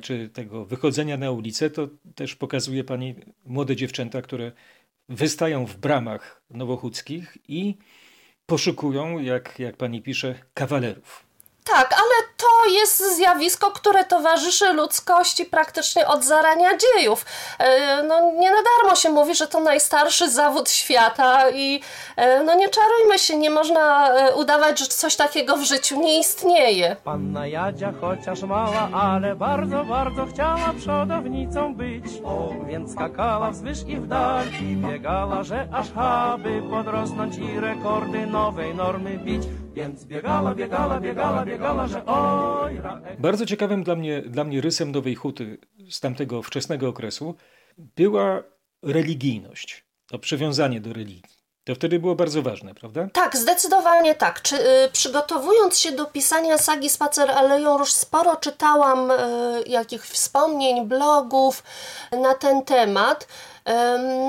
czy 0.01 0.29
tego 0.29 0.65
wychodzenia 0.65 1.17
na 1.17 1.31
ulicę, 1.31 1.69
to 1.69 1.87
też 2.15 2.35
pokazuje 2.35 2.83
pani 2.83 3.15
młode 3.45 3.75
dziewczęta, 3.75 4.21
które 4.21 4.51
wystają 5.09 5.65
w 5.65 5.77
bramach 5.77 6.41
nowochódzkich 6.49 7.37
i 7.47 7.77
poszukują, 8.45 9.19
jak, 9.19 9.59
jak 9.59 9.77
pani 9.77 10.01
pisze, 10.01 10.35
kawalerów. 10.53 11.30
Tak, 11.63 11.93
ale 11.93 12.27
to 12.37 12.71
jest 12.71 13.15
zjawisko, 13.15 13.71
które 13.71 14.05
towarzyszy 14.05 14.73
ludzkości 14.73 15.45
praktycznie 15.45 16.07
od 16.07 16.23
zarania 16.23 16.69
dziejów. 16.77 17.25
E, 17.59 18.03
no, 18.03 18.31
nie 18.31 18.51
na 18.51 18.57
darmo 18.57 18.95
się 18.95 19.09
mówi, 19.09 19.35
że 19.35 19.47
to 19.47 19.59
najstarszy 19.59 20.29
zawód 20.29 20.69
świata 20.69 21.49
i 21.49 21.81
e, 22.15 22.43
no 22.43 22.55
nie 22.55 22.69
czarujmy 22.69 23.19
się, 23.19 23.37
nie 23.37 23.49
można 23.49 24.09
e, 24.09 24.35
udawać, 24.35 24.79
że 24.79 24.85
coś 24.85 25.15
takiego 25.15 25.57
w 25.57 25.63
życiu 25.63 26.01
nie 26.01 26.19
istnieje. 26.19 26.95
Panna 27.03 27.47
Jadzia 27.47 27.93
chociaż 28.01 28.41
mała, 28.41 28.89
ale 28.93 29.35
bardzo, 29.35 29.85
bardzo 29.85 30.25
chciała 30.25 30.73
przodownicą 30.77 31.75
być. 31.75 32.05
O, 32.25 32.49
więc 32.67 32.91
skakała 32.91 33.51
wzwyż 33.51 33.79
i 33.87 33.95
w 33.95 34.07
dal 34.07 34.45
i 34.61 34.75
biegała, 34.75 35.43
że 35.43 35.67
aż 35.73 35.87
aby 35.95 36.61
podrosnąć 36.69 37.37
i 37.37 37.59
rekordy 37.59 38.25
nowej 38.27 38.75
normy 38.75 39.17
bić. 39.17 39.43
Więc 39.73 40.05
biegała, 40.05 40.55
biegała, 40.55 40.99
biegała, 40.99 41.45
biegała, 41.45 41.87
że 41.87 42.05
oj... 42.05 42.81
Bardzo 43.19 43.45
ciekawym 43.45 43.83
dla 43.83 43.95
mnie, 43.95 44.21
dla 44.21 44.43
mnie 44.43 44.61
rysem 44.61 44.91
Nowej 44.91 45.15
Huty 45.15 45.57
z 45.89 45.99
tamtego 45.99 46.41
wczesnego 46.41 46.89
okresu 46.89 47.35
była 47.77 48.43
religijność, 48.83 49.85
to 50.07 50.19
przywiązanie 50.19 50.81
do 50.81 50.93
religii. 50.93 51.41
To 51.63 51.75
wtedy 51.75 51.99
było 51.99 52.15
bardzo 52.15 52.41
ważne, 52.41 52.75
prawda? 52.75 53.07
Tak, 53.13 53.37
zdecydowanie 53.37 54.15
tak. 54.15 54.41
Czy, 54.41 54.55
y, 54.55 54.89
przygotowując 54.91 55.79
się 55.79 55.91
do 55.91 56.05
pisania 56.05 56.57
sagi 56.57 56.89
Spacer 56.89 57.31
Aleją 57.31 57.79
już 57.79 57.93
sporo 57.93 58.35
czytałam 58.35 59.11
y, 59.11 59.15
jakichś 59.67 60.07
wspomnień, 60.07 60.87
blogów 60.87 61.63
na 62.11 62.35
ten 62.35 62.65
temat. 62.65 63.27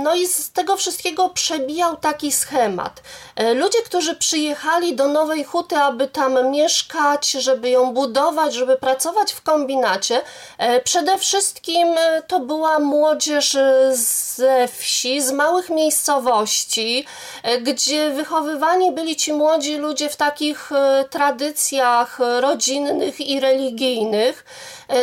No 0.03 0.15
i 0.15 0.27
z 0.27 0.53
tego 0.53 0.77
wszystkiego 0.77 1.29
przebijał 1.29 1.97
taki 1.97 2.33
schemat. 2.33 3.03
E, 3.37 3.55
ludzie, 3.55 3.79
którzy 3.85 4.17
przyjechali 4.17 4.97
do 4.97 5.09
Nowej 5.09 5.45
Huty, 5.45 5.77
aby 5.77 6.09
tam 6.09 6.51
mieszkać, 6.51 7.31
żeby 7.31 7.71
ją 7.71 7.93
budować, 7.95 8.55
żeby 8.55 8.77
pracować 8.77 9.33
w 9.33 9.43
kombinacie, 9.43 10.21
e, 10.59 10.81
przede 10.81 11.19
wszystkim 11.19 11.89
e, 11.99 12.23
to 12.23 12.41
była 12.41 12.79
młodzież 12.79 13.57
ze 13.93 14.69
wsi, 14.69 15.23
z 15.23 15.33
małych 15.33 15.71
miejscowości, 15.71 17.07
gdzie 17.63 18.11
wychowywani 18.11 18.93
byli 18.93 19.17
ci 19.17 19.33
młodzi 19.33 19.77
ludzie 19.77 20.09
w 20.09 20.17
takich 20.17 20.71
tradycjach 21.11 22.19
rodzinnych 22.41 23.21
i 23.21 23.41
religijnych. 23.41 24.45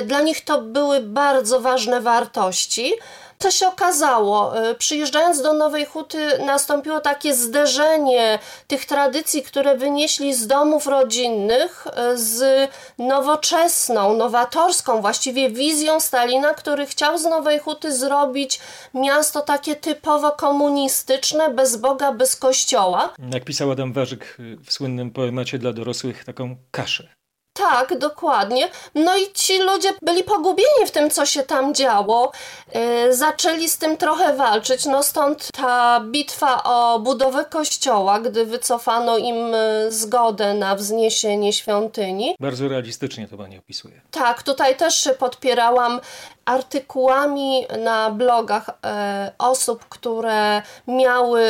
Dla 0.05 0.21
nich 0.21 0.45
to 0.45 0.61
były 0.61 0.99
bardzo 0.99 1.59
ważne 1.59 2.01
wartości. 2.01 2.93
Co 3.41 3.51
się 3.51 3.67
okazało? 3.67 4.69
Y, 4.69 4.75
przyjeżdżając 4.75 5.41
do 5.41 5.53
Nowej 5.53 5.85
Huty 5.85 6.37
nastąpiło 6.45 6.99
takie 6.99 7.33
zderzenie 7.35 8.39
tych 8.67 8.85
tradycji, 8.85 9.43
które 9.43 9.77
wynieśli 9.77 10.33
z 10.33 10.47
domów 10.47 10.87
rodzinnych 10.87 11.87
y, 11.87 12.17
z 12.17 12.69
nowoczesną, 12.97 14.13
nowatorską 14.13 15.01
właściwie 15.01 15.49
wizją 15.49 15.99
Stalina, 15.99 16.53
który 16.53 16.85
chciał 16.85 17.17
z 17.17 17.23
Nowej 17.23 17.59
Huty 17.59 17.93
zrobić 17.97 18.59
miasto 18.93 19.41
takie 19.41 19.75
typowo 19.75 20.31
komunistyczne, 20.31 21.53
bez 21.53 21.77
Boga, 21.77 22.11
bez 22.11 22.35
kościoła. 22.35 23.13
Jak 23.33 23.43
pisał 23.45 23.71
Adam 23.71 23.93
Warzyk 23.93 24.37
w 24.65 24.73
słynnym 24.73 25.11
poemacie 25.11 25.57
dla 25.59 25.73
dorosłych, 25.73 26.25
taką 26.25 26.55
kaszę. 26.71 27.18
Tak, 27.59 27.97
dokładnie. 27.97 28.69
No 28.95 29.17
i 29.17 29.33
ci 29.33 29.57
ludzie 29.57 29.89
byli 30.01 30.23
pogubieni 30.23 30.85
w 30.87 30.91
tym, 30.91 31.09
co 31.09 31.25
się 31.25 31.43
tam 31.43 31.73
działo. 31.73 32.31
Yy, 32.75 33.15
zaczęli 33.15 33.69
z 33.69 33.77
tym 33.77 33.97
trochę 33.97 34.35
walczyć. 34.35 34.85
No 34.85 35.03
stąd 35.03 35.49
ta 35.51 35.99
bitwa 36.05 36.63
o 36.63 36.99
budowę 36.99 37.45
kościoła, 37.45 38.19
gdy 38.19 38.45
wycofano 38.45 39.17
im 39.17 39.53
e, 39.53 39.91
zgodę 39.91 40.53
na 40.53 40.75
wzniesienie 40.75 41.53
świątyni. 41.53 42.35
Bardzo 42.39 42.67
realistycznie 42.67 43.27
to 43.27 43.37
pani 43.37 43.57
opisuje. 43.57 44.01
Tak, 44.11 44.43
tutaj 44.43 44.77
też 44.77 44.95
się 45.03 45.09
podpierałam 45.09 45.99
artykułami 46.49 47.65
na 47.83 48.11
blogach 48.11 48.69
e, 48.83 49.31
osób, 49.37 49.85
które 49.89 50.61
miały 50.87 51.41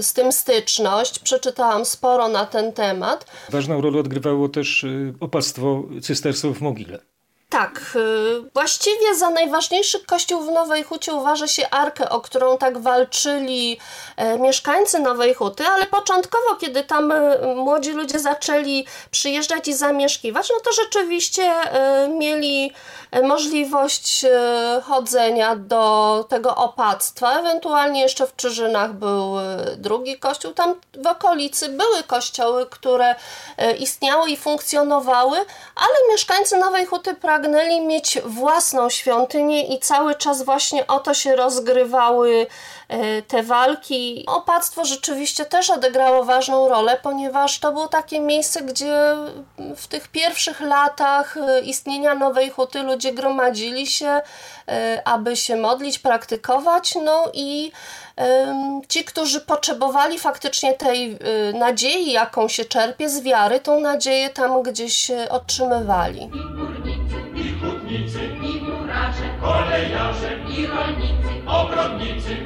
z 0.00 0.12
tym 0.12 0.32
styczność. 0.32 1.18
Przeczytałam 1.18 1.84
sporo 1.84 2.28
na 2.28 2.46
ten 2.46 2.72
temat. 2.72 3.26
Ważną 3.50 3.80
rolę 3.80 3.98
odgrywało 3.98 4.48
też 4.48 4.84
e, 4.84 4.88
opactwo 5.20 5.82
cystersów 6.02 6.58
w 6.58 6.62
Mogile. 6.62 7.15
Tak, 7.48 7.80
y, 7.96 8.50
właściwie 8.54 9.14
za 9.14 9.30
najważniejszy 9.30 10.00
kościół 10.00 10.42
w 10.42 10.50
Nowej 10.50 10.82
Hucie 10.82 11.14
uważa 11.14 11.46
się 11.46 11.70
Arkę, 11.70 12.08
o 12.08 12.20
którą 12.20 12.58
tak 12.58 12.78
walczyli 12.78 13.78
e, 14.16 14.38
mieszkańcy 14.38 14.98
Nowej 14.98 15.34
Huty, 15.34 15.64
ale 15.66 15.86
początkowo, 15.86 16.56
kiedy 16.60 16.84
tam 16.84 17.12
e, 17.12 17.38
młodzi 17.54 17.92
ludzie 17.92 18.18
zaczęli 18.18 18.86
przyjeżdżać 19.10 19.68
i 19.68 19.74
zamieszkiwać, 19.74 20.50
no 20.50 20.56
to 20.64 20.72
rzeczywiście 20.72 21.42
e, 21.42 22.08
mieli 22.08 22.72
możliwość 23.22 24.24
chodzenia 24.84 25.56
do 25.56 26.24
tego 26.28 26.56
opactwa. 26.56 27.38
Ewentualnie 27.38 28.00
jeszcze 28.00 28.26
w 28.26 28.36
Czyżynach 28.36 28.92
był 28.92 29.32
drugi 29.76 30.18
kościół. 30.18 30.52
Tam 30.52 30.74
w 30.94 31.06
okolicy 31.06 31.68
były 31.68 32.02
kościoły, 32.02 32.66
które 32.70 33.14
istniały 33.78 34.30
i 34.30 34.36
funkcjonowały, 34.36 35.36
ale 35.76 36.12
mieszkańcy 36.12 36.56
Nowej 36.56 36.86
Huty 36.86 37.14
pragnęli 37.14 37.45
pragnęli 37.46 37.80
mieć 37.80 38.18
własną 38.24 38.90
świątynię 38.90 39.62
i 39.74 39.78
cały 39.78 40.14
czas 40.14 40.42
właśnie 40.42 40.86
o 40.86 41.00
to 41.00 41.14
się 41.14 41.36
rozgrywały 41.36 42.46
e, 42.88 43.22
te 43.22 43.42
walki. 43.42 44.24
Opactwo 44.26 44.84
rzeczywiście 44.84 45.44
też 45.44 45.70
odegrało 45.70 46.24
ważną 46.24 46.68
rolę, 46.68 46.98
ponieważ 47.02 47.58
to 47.58 47.72
było 47.72 47.88
takie 47.88 48.20
miejsce, 48.20 48.62
gdzie 48.62 49.16
w 49.76 49.86
tych 49.86 50.08
pierwszych 50.08 50.60
latach 50.60 51.36
e, 51.36 51.60
istnienia 51.60 52.14
Nowej 52.14 52.50
Huty 52.50 52.82
ludzie 52.82 53.12
gromadzili 53.12 53.86
się, 53.86 54.20
e, 54.68 55.02
aby 55.04 55.36
się 55.36 55.56
modlić, 55.56 55.98
praktykować, 55.98 56.94
no 57.04 57.24
i 57.32 57.72
ci, 58.88 59.04
którzy 59.04 59.40
potrzebowali 59.40 60.18
faktycznie 60.18 60.74
tej 60.74 61.18
nadziei, 61.54 62.12
jaką 62.12 62.48
się 62.48 62.64
czerpie 62.64 63.08
z 63.08 63.20
wiary, 63.20 63.60
tą 63.60 63.80
nadzieję 63.80 64.30
tam 64.30 64.62
gdzieś 64.62 65.10
otrzymywali. 65.30 66.30
I 67.96 68.60
murarze 68.62 69.28
kolejarze 69.40 70.38
i 70.58 70.66
rolnicy, 70.66 72.36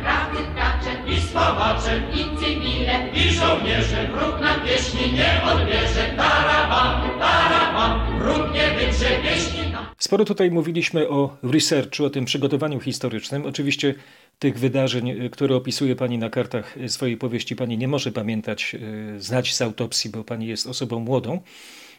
tkacze 0.54 0.92
i 1.08 1.20
spawacze, 1.20 2.02
i 2.14 2.38
cywile, 2.38 3.08
i 3.14 3.30
żołnierze. 3.30 4.08
Wróg 4.12 4.40
pieśni 4.64 5.12
nie 5.12 5.42
odbierze, 5.44 6.14
taraban, 6.16 7.18
taraban, 7.18 8.18
wróg 8.18 8.54
nie 8.54 8.70
wydrze 8.70 9.06
pieśni. 9.22 9.60
Sporo 9.98 10.24
tutaj 10.24 10.50
mówiliśmy 10.50 11.08
o 11.08 11.36
researchu, 11.42 12.04
o 12.04 12.10
tym 12.10 12.24
przygotowaniu 12.24 12.80
historycznym. 12.80 13.46
Oczywiście 13.46 13.94
tych 14.38 14.58
wydarzeń, 14.58 15.30
które 15.30 15.56
opisuje 15.56 15.96
Pani 15.96 16.18
na 16.18 16.30
kartach 16.30 16.74
swojej 16.86 17.16
powieści, 17.16 17.56
Pani 17.56 17.78
nie 17.78 17.88
może 17.88 18.12
pamiętać, 18.12 18.76
e, 19.16 19.20
znać 19.20 19.54
z 19.54 19.62
autopsji, 19.62 20.10
bo 20.10 20.24
Pani 20.24 20.46
jest 20.46 20.66
osobą 20.66 21.00
młodą. 21.00 21.40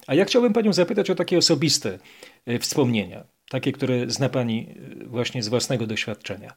A 0.07 0.15
ja 0.15 0.25
chciałbym 0.25 0.53
Panią 0.53 0.73
zapytać 0.73 1.09
o 1.09 1.15
takie 1.15 1.37
osobiste 1.37 1.99
wspomnienia, 2.59 3.23
takie, 3.51 3.71
które 3.71 4.09
zna 4.09 4.29
Pani 4.29 4.67
e, 5.01 5.05
właśnie 5.05 5.43
z 5.43 5.47
własnego 5.47 5.87
doświadczenia. 5.87 6.53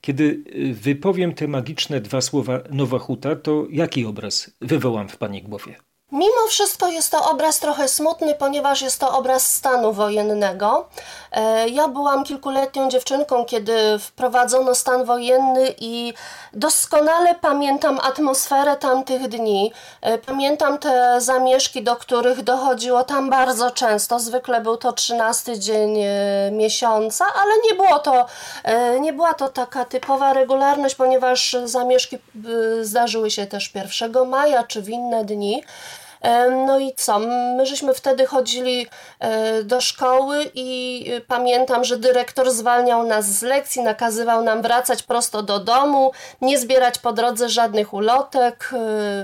Kiedy 0.00 0.44
wypowiem 0.72 1.34
te 1.34 1.48
magiczne 1.48 2.00
dwa 2.00 2.20
słowa 2.20 2.60
Nowa 2.70 2.98
Huta, 2.98 3.36
to 3.36 3.66
jaki 3.70 4.06
obraz 4.06 4.56
wywołam 4.60 5.08
w 5.08 5.16
Pani 5.16 5.42
głowie? 5.42 5.87
Mimo 6.12 6.46
wszystko 6.48 6.88
jest 6.88 7.10
to 7.10 7.30
obraz 7.30 7.58
trochę 7.58 7.88
smutny, 7.88 8.34
ponieważ 8.34 8.82
jest 8.82 9.00
to 9.00 9.18
obraz 9.18 9.54
stanu 9.54 9.92
wojennego. 9.92 10.88
E, 11.32 11.68
ja 11.68 11.88
byłam 11.88 12.24
kilkuletnią 12.24 12.90
dziewczynką, 12.90 13.44
kiedy 13.44 13.98
wprowadzono 13.98 14.74
stan 14.74 15.04
wojenny 15.04 15.74
i 15.78 16.14
doskonale 16.52 17.34
pamiętam 17.34 18.00
atmosferę 18.02 18.76
tamtych 18.76 19.28
dni. 19.28 19.72
E, 20.00 20.18
pamiętam 20.18 20.78
te 20.78 21.20
zamieszki, 21.20 21.82
do 21.82 21.96
których 21.96 22.42
dochodziło 22.42 23.04
tam 23.04 23.30
bardzo 23.30 23.70
często. 23.70 24.20
Zwykle 24.20 24.60
był 24.60 24.76
to 24.76 24.92
13 24.92 25.58
dzień 25.58 25.98
e, 26.00 26.50
miesiąca, 26.52 27.24
ale 27.42 27.54
nie 27.64 27.74
było 27.74 27.98
to, 27.98 28.26
nie 29.00 29.12
była 29.12 29.34
to 29.34 29.48
taka 29.48 29.84
typowa 29.84 30.32
regularność, 30.32 30.94
ponieważ 30.94 31.56
zamieszki 31.64 32.18
zdarzyły 32.82 33.30
się 33.30 33.46
też 33.46 33.72
1 33.74 34.28
maja 34.28 34.62
czy 34.62 34.82
w 34.82 34.88
inne 34.88 35.24
dni. 35.24 35.62
No 36.66 36.78
i 36.78 36.92
co? 36.96 37.18
My 37.56 37.66
żeśmy 37.66 37.94
wtedy 37.94 38.26
chodzili 38.26 38.86
e, 39.20 39.62
do 39.62 39.80
szkoły 39.80 40.50
i 40.54 41.04
e, 41.16 41.20
pamiętam, 41.20 41.84
że 41.84 41.96
dyrektor 41.96 42.50
zwalniał 42.50 43.06
nas 43.06 43.26
z 43.26 43.42
lekcji, 43.42 43.82
nakazywał 43.82 44.42
nam 44.44 44.62
wracać 44.62 45.02
prosto 45.02 45.42
do 45.42 45.58
domu, 45.58 46.12
nie 46.40 46.58
zbierać 46.58 46.98
po 46.98 47.12
drodze 47.12 47.48
żadnych 47.48 47.94
ulotek. 47.94 48.70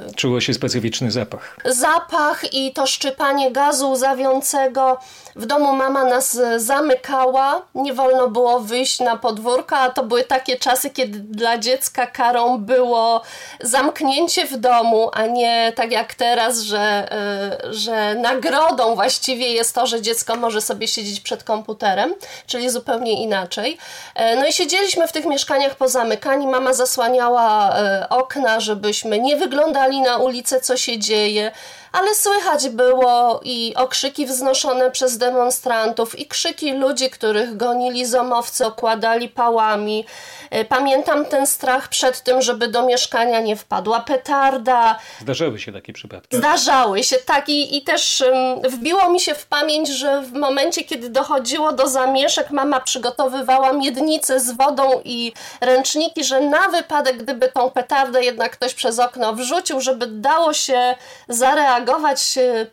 E, 0.09 0.15
Czuło 0.15 0.41
się 0.41 0.55
specyficzny 0.55 1.11
zapach. 1.11 1.57
Zapach 1.65 2.55
i 2.55 2.73
to 2.73 2.87
szczypanie 2.87 3.51
gazu 3.51 3.91
łzawiącego. 3.91 4.99
W 5.37 5.47
domu 5.47 5.73
mama 5.73 6.05
nas 6.05 6.39
zamykała, 6.57 7.63
nie 7.75 7.93
wolno 7.95 8.29
było 8.29 8.61
wyjść 8.61 9.01
na 9.01 9.17
podwórko, 9.17 9.77
a 9.77 9.91
to 9.91 10.05
były 10.05 10.25
takie 10.25 10.57
czasy, 10.57 10.91
kiedy 10.91 11.19
dla 11.19 11.59
dziecka 11.59 12.07
karą 12.07 12.59
było 12.59 13.23
zamknięcie 13.61 14.47
w 14.47 14.57
domu, 14.57 15.11
a 15.13 15.27
nie 15.27 15.73
tak 15.77 15.93
jak 15.93 16.15
teraz, 16.15 16.61
że 16.61 16.84
Y, 16.85 17.75
że, 17.75 18.15
nagrodą 18.15 18.95
właściwie 18.95 19.53
jest 19.53 19.75
to, 19.75 19.87
że 19.87 20.03
dziecko 20.03 20.37
może 20.37 20.61
sobie 20.61 20.89
siedzieć 20.89 21.21
przed 21.21 21.45
komputerem, 21.45 22.15
czyli 22.47 22.71
zupełnie 22.71 23.23
inaczej. 23.23 23.79
E, 24.15 24.37
no 24.37 24.47
i 24.47 24.53
siedzieliśmy 24.53 25.09
w 25.09 25.13
tych 25.13 25.25
mieszkaniach 25.25 25.75
pozamykani, 25.75 26.47
mama 26.47 26.73
zasłaniała 26.73 27.77
e, 27.77 28.09
okna, 28.09 28.61
żebyśmy 28.61 29.19
nie 29.19 29.37
wyglądali 29.37 30.01
na 30.01 30.17
ulicę, 30.17 30.61
co 30.61 30.77
się 30.77 30.99
dzieje 30.99 31.53
ale 31.95 32.15
słychać 32.15 32.69
było 32.69 33.41
i 33.45 33.75
okrzyki 33.77 34.27
wznoszone 34.27 34.91
przez 34.91 35.19
demonstrantów, 35.19 36.19
i 36.19 36.27
krzyki 36.27 36.73
ludzi, 36.73 37.11
których 37.11 37.57
gonili 37.57 38.07
zomowcy, 38.07 38.67
okładali 38.67 39.29
pałami. 39.29 40.05
E, 40.51 40.65
pamiętam 40.65 41.25
ten 41.25 41.47
strach 41.47 41.89
przed 41.89 42.23
tym, 42.23 42.43
żeby 42.43 42.69
do 42.69 42.83
mieszkania 42.83 43.41
nie 43.41 43.57
wpadła 43.57 44.01
petarda. 44.01 44.99
Zdarzały 45.21 45.59
się 45.59 45.73
takie 45.73 45.93
przypadki. 45.93 46.37
Zdarzały 46.37 47.05
się, 47.05 47.17
tak. 47.17 47.49
I, 47.49 47.77
i 47.77 47.83
też 47.83 48.25
wbiło 48.69 49.11
mi 49.11 49.21
się 49.21 49.35
w 49.35 49.47
pamięć, 49.47 49.89
że 49.89 50.23
w 50.23 50.33
momencie, 50.33 50.85
kiedy 50.85 51.11
dochodziło 51.11 51.73
do 51.73 51.89
zamieszek, 51.89 52.51
mama 52.51 52.81
przygotowywała 52.81 53.73
miednicę 53.73 54.41
z 54.41 54.51
wodą 54.51 55.01
i 55.05 55.33
ręczniki, 55.61 56.25
że 56.25 56.41
na 56.41 56.69
wypadek, 56.69 57.17
gdyby 57.17 57.49
tą 57.49 57.71
petardę 57.71 58.25
jednak 58.25 58.53
ktoś 58.53 58.75
przez 58.75 58.99
okno 58.99 59.33
wrzucił, 59.35 59.81
żeby 59.81 60.07
dało 60.07 60.53
się 60.53 60.95
zareagować 61.29 61.84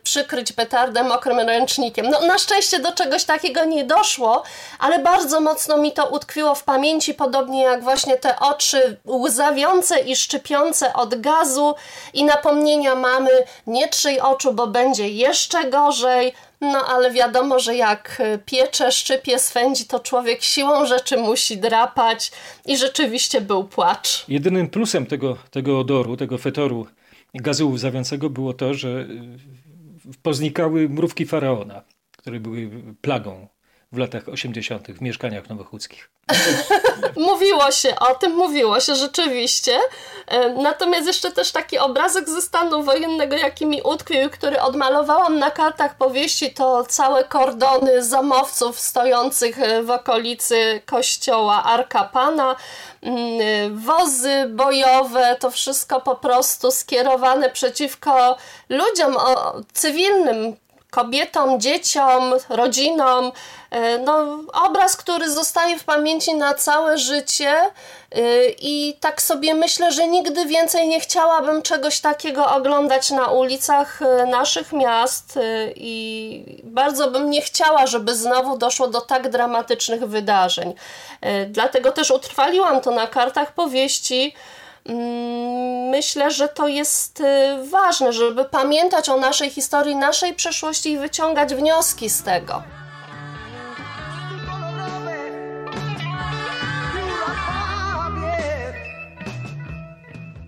przykryć 0.02 0.52
petardę 0.52 1.02
mokrym 1.02 1.38
ręcznikiem. 1.38 2.10
No 2.10 2.20
na 2.20 2.38
szczęście 2.38 2.78
do 2.78 2.92
czegoś 2.92 3.24
takiego 3.24 3.64
nie 3.64 3.84
doszło, 3.84 4.42
ale 4.78 4.98
bardzo 4.98 5.40
mocno 5.40 5.76
mi 5.76 5.92
to 5.92 6.06
utkwiło 6.06 6.54
w 6.54 6.64
pamięci, 6.64 7.14
podobnie 7.14 7.62
jak 7.62 7.82
właśnie 7.82 8.16
te 8.16 8.38
oczy 8.38 8.96
łzawiące 9.06 10.00
i 10.00 10.16
szczypiące 10.16 10.92
od 10.92 11.20
gazu 11.20 11.74
i 12.14 12.24
napomnienia 12.24 12.94
mamy 12.94 13.30
nie 13.66 13.88
trzyj 13.88 14.20
oczu, 14.20 14.52
bo 14.52 14.66
będzie 14.66 15.08
jeszcze 15.08 15.70
gorzej. 15.70 16.32
No 16.60 16.78
ale 16.88 17.10
wiadomo, 17.10 17.58
że 17.58 17.76
jak 17.76 18.22
piecze, 18.46 18.92
szczypie, 18.92 19.38
swędzi, 19.38 19.84
to 19.84 20.00
człowiek 20.00 20.42
siłą 20.42 20.86
rzeczy 20.86 21.16
musi 21.16 21.58
drapać 21.58 22.32
i 22.66 22.76
rzeczywiście 22.76 23.40
był 23.40 23.64
płacz. 23.64 24.24
Jedynym 24.28 24.70
plusem 24.70 25.06
tego, 25.06 25.36
tego 25.50 25.78
odoru, 25.78 26.16
tego 26.16 26.38
fetoru 26.38 26.86
gazu 27.34 27.70
łzawiącego 27.70 28.30
było 28.30 28.54
to, 28.54 28.74
że 28.74 29.06
y, 30.10 30.18
poznikały 30.22 30.88
mrówki 30.88 31.26
faraona, 31.26 31.84
które 32.16 32.40
były 32.40 32.70
plagą 33.00 33.48
w 33.92 33.98
latach 33.98 34.28
80. 34.28 34.88
w 34.88 35.00
mieszkaniach 35.00 35.48
nowochódzkich. 35.48 36.10
mówiło 37.16 37.70
się 37.70 37.98
o 37.98 38.14
tym, 38.14 38.32
mówiło 38.32 38.80
się 38.80 38.94
rzeczywiście. 38.94 39.78
E, 40.26 40.48
natomiast 40.48 41.06
jeszcze 41.06 41.32
też 41.32 41.52
taki 41.52 41.78
obrazek 41.78 42.28
ze 42.28 42.42
stanu 42.42 42.82
wojennego, 42.82 43.36
jaki 43.36 43.66
mi 43.66 43.82
utkwił, 43.82 44.30
który 44.30 44.60
odmalowałam 44.60 45.38
na 45.38 45.50
kartach 45.50 45.96
powieści, 45.96 46.50
to 46.50 46.84
całe 46.84 47.24
kordony 47.24 48.04
zamowców 48.04 48.80
stojących 48.80 49.56
w 49.82 49.90
okolicy 49.90 50.82
kościoła 50.86 51.64
Arka 51.64 52.04
Pana, 52.04 52.56
mm, 53.02 53.78
wozy 53.78 54.46
bojowe, 54.48 55.36
to 55.40 55.50
wszystko 55.50 56.00
po 56.00 56.16
prostu 56.16 56.70
skierowane 56.70 57.50
przeciwko 57.50 58.36
ludziom 58.68 59.16
o 59.16 59.54
cywilnym 59.72 60.56
kobietom, 60.92 61.60
dzieciom, 61.60 62.34
rodzinom. 62.48 63.32
E, 63.70 63.98
no, 63.98 64.38
obraz, 64.52 64.96
który 64.96 65.30
zostaje 65.30 65.78
w 65.78 65.84
pamięci 65.84 66.34
na 66.34 66.54
całe 66.54 66.98
życie. 66.98 67.50
E, 67.50 67.70
I 68.60 68.96
tak 69.00 69.22
sobie 69.22 69.54
myślę, 69.54 69.92
że 69.92 70.06
nigdy 70.06 70.46
więcej 70.46 70.88
nie 70.88 71.00
chciałabym 71.00 71.62
czegoś 71.62 72.00
takiego 72.00 72.46
oglądać 72.46 73.10
na 73.10 73.26
ulicach 73.26 74.02
e, 74.02 74.26
naszych 74.26 74.72
miast 74.72 75.38
i 75.76 76.60
bardzo 76.64 77.10
bym 77.10 77.30
nie 77.30 77.42
chciała, 77.42 77.86
żeby 77.86 78.14
znowu 78.14 78.58
doszło 78.58 78.88
do 78.88 79.00
tak 79.00 79.28
dramatycznych 79.30 80.06
wydarzeń. 80.08 80.74
Dlatego 81.48 81.92
też 81.92 82.10
utrwaliłam 82.10 82.80
to 82.80 82.90
na 82.90 83.06
kartach 83.06 83.52
powieści 83.52 84.34
myślę, 85.90 86.30
że 86.30 86.48
to 86.48 86.68
jest 86.68 87.20
y, 87.20 87.24
ważne, 87.70 88.12
żeby 88.12 88.44
pamiętać 88.44 89.08
o 89.08 89.16
naszej 89.16 89.50
historii, 89.50 89.96
naszej 89.96 90.34
przeszłości 90.34 90.90
i 90.90 90.98
wyciągać 90.98 91.54
wnioski 91.54 92.10
z 92.10 92.22
tego. 92.22 92.62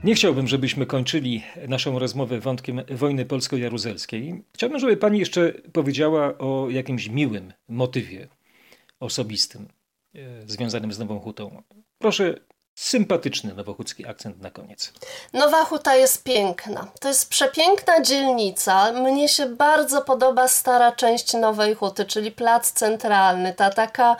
Nie 0.04 0.14
chciałbym, 0.14 0.48
żebyśmy 0.48 0.86
kończyli 0.86 1.42
naszą 1.68 1.98
rozmowę 1.98 2.40
wątkiem 2.40 2.82
wojny 2.90 3.24
polsko-jaruzelskiej. 3.26 4.42
Chciałbym, 4.54 4.78
żeby 4.78 4.96
pani 4.96 5.18
jeszcze 5.18 5.52
powiedziała 5.72 6.38
o 6.38 6.70
jakimś 6.70 7.08
miłym 7.08 7.52
motywie 7.68 8.28
osobistym 9.00 9.68
e, 10.14 10.18
związanym 10.46 10.92
z 10.92 10.98
Nową 10.98 11.20
Hutą. 11.20 11.62
Proszę 11.98 12.34
sympatyczny 12.74 13.54
nowochódzki 13.54 14.06
akcent 14.06 14.42
na 14.42 14.50
koniec. 14.50 14.92
Nowa 15.32 15.64
Huta 15.64 15.94
jest 15.94 16.22
piękna. 16.22 16.86
To 17.00 17.08
jest 17.08 17.28
przepiękna 17.28 18.02
dzielnica. 18.02 18.92
Mnie 18.92 19.28
się 19.28 19.46
bardzo 19.46 20.02
podoba 20.02 20.48
stara 20.48 20.92
część 20.92 21.32
Nowej 21.32 21.74
Huty, 21.74 22.04
czyli 22.04 22.32
plac 22.32 22.72
centralny. 22.72 23.54
Ta 23.54 23.70
taka 23.70 24.16